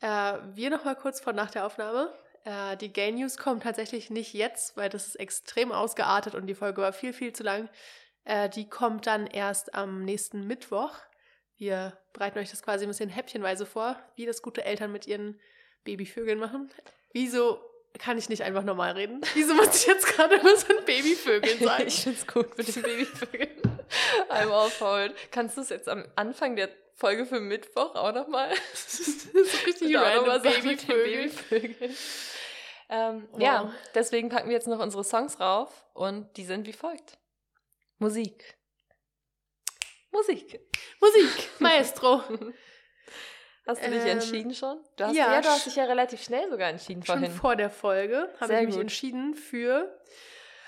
[0.00, 2.12] Äh, wir noch mal kurz vor nach der Aufnahme.
[2.44, 6.54] Äh, die Gay News kommen tatsächlich nicht jetzt, weil das ist extrem ausgeartet und die
[6.54, 7.68] Folge war viel, viel zu lang.
[8.24, 10.94] Äh, die kommt dann erst am nächsten Mittwoch.
[11.56, 15.38] Wir bereiten euch das quasi ein bisschen häppchenweise vor, wie das gute Eltern mit ihren
[15.84, 16.70] Babyvögeln machen.
[17.12, 17.60] Wieso
[17.98, 19.20] kann ich nicht einfach normal reden?
[19.34, 21.86] Wieso muss ich jetzt gerade immer so ein Babyvögeln sagen?
[21.86, 23.62] Ich find's gut mit den Babyvögeln.
[24.30, 25.14] I'm all for it.
[25.30, 28.50] Kannst du es jetzt am Anfang der Folge für Mittwoch auch nochmal?
[28.72, 31.28] das ist richtig random Babyvögel.
[31.28, 31.96] Babyvögeln.
[32.88, 33.40] Ähm, Wow.
[33.40, 37.18] Ja, deswegen packen wir jetzt noch unsere Songs rauf und die sind wie folgt.
[37.98, 38.56] Musik.
[40.10, 40.60] Musik.
[41.00, 42.22] Musik, Maestro.
[43.66, 44.80] Hast du dich Ähm, entschieden schon?
[44.96, 47.36] Du hast, ja, ja, du hast dich ja relativ schnell sogar entschieden Schon vorhin.
[47.36, 48.82] vor der Folge habe ich mich gut.
[48.82, 50.00] entschieden für,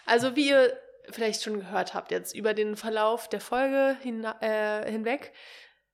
[0.07, 0.79] also wie ihr
[1.11, 5.33] vielleicht schon gehört habt, jetzt über den Verlauf der Folge hin, äh, hinweg,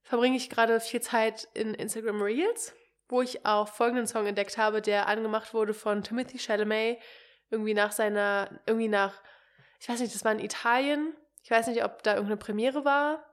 [0.02, 2.74] verbringe ich gerade viel Zeit in Instagram Reels,
[3.08, 6.98] wo ich auch folgenden Song entdeckt habe, der angemacht wurde von Timothy Chalamet,
[7.48, 9.14] irgendwie nach seiner, irgendwie nach,
[9.80, 13.24] ich weiß nicht, das war in Italien, ich weiß nicht, ob da irgendeine Premiere war.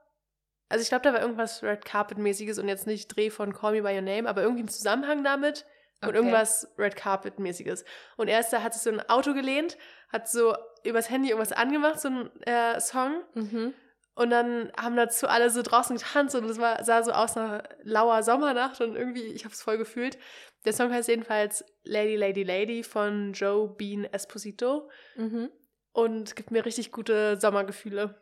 [0.68, 3.82] Also ich glaube, da war irgendwas Red Carpet-mäßiges und jetzt nicht Dreh von Call Me
[3.82, 5.64] By Your Name, aber irgendwie im Zusammenhang damit
[6.02, 6.16] und Okay.
[6.18, 7.84] irgendwas Red Carpet-mäßiges.
[8.16, 9.78] Und er ist da, hat sich so ein Auto gelehnt,
[10.12, 10.54] hat so
[10.84, 13.22] übers Handy irgendwas angemacht, so ein äh, Song.
[13.34, 13.74] Mhm.
[14.14, 17.62] Und dann haben dazu alle so draußen getanzt und es war, sah so aus nach
[17.84, 20.18] lauer Sommernacht und irgendwie, ich habe es voll gefühlt.
[20.64, 25.50] Der Song heißt jedenfalls Lady, Lady, Lady von Joe Bean Esposito Mhm.
[25.92, 28.20] und gibt mir richtig gute Sommergefühle.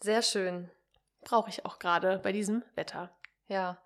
[0.00, 0.70] Sehr schön.
[1.24, 3.10] Brauche ich auch gerade bei diesem Wetter.
[3.48, 3.78] Ja.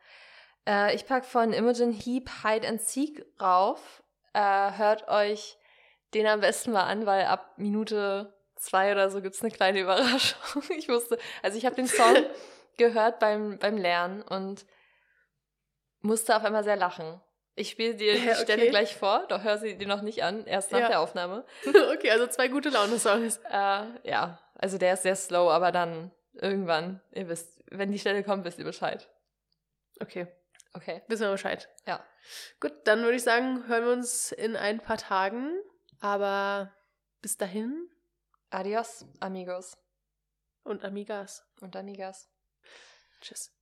[0.66, 4.03] Äh, ich packe von Imogen Heap Hide and Seek rauf.
[4.33, 5.57] Äh, hört euch
[6.14, 9.80] den am besten mal an, weil ab Minute zwei oder so gibt es eine kleine
[9.83, 10.62] Überraschung.
[10.76, 12.16] Ich wusste, also ich habe den Song
[12.78, 14.64] gehört beim, beim Lernen und
[16.01, 17.20] musste auf einmal sehr lachen.
[17.55, 18.70] Ich spiele dir die Ja, Stelle okay.
[18.70, 20.89] gleich vor, doch hör sie dir noch nicht an, erst nach Ja.
[20.89, 21.45] der Aufnahme.
[21.95, 23.41] okay, also zwei gute Laune-Songs.
[23.51, 28.22] Äh, ja, also der ist sehr slow, aber dann irgendwann, ihr wisst, wenn die Stelle
[28.24, 29.09] kommt, wisst ihr Bescheid.
[30.01, 30.26] Okay,
[30.74, 31.03] Okay.
[31.09, 31.68] wissen wir Bescheid.
[31.87, 32.03] Ja.
[32.61, 35.53] Gut, dann würde ich sagen, hören wir uns in ein paar Tagen.
[36.01, 36.74] Aber
[37.20, 37.89] bis dahin
[38.51, 39.76] Adios, amigos
[40.64, 41.45] und Amigas.
[41.61, 42.28] und amigas.
[43.20, 43.53] Tschüss.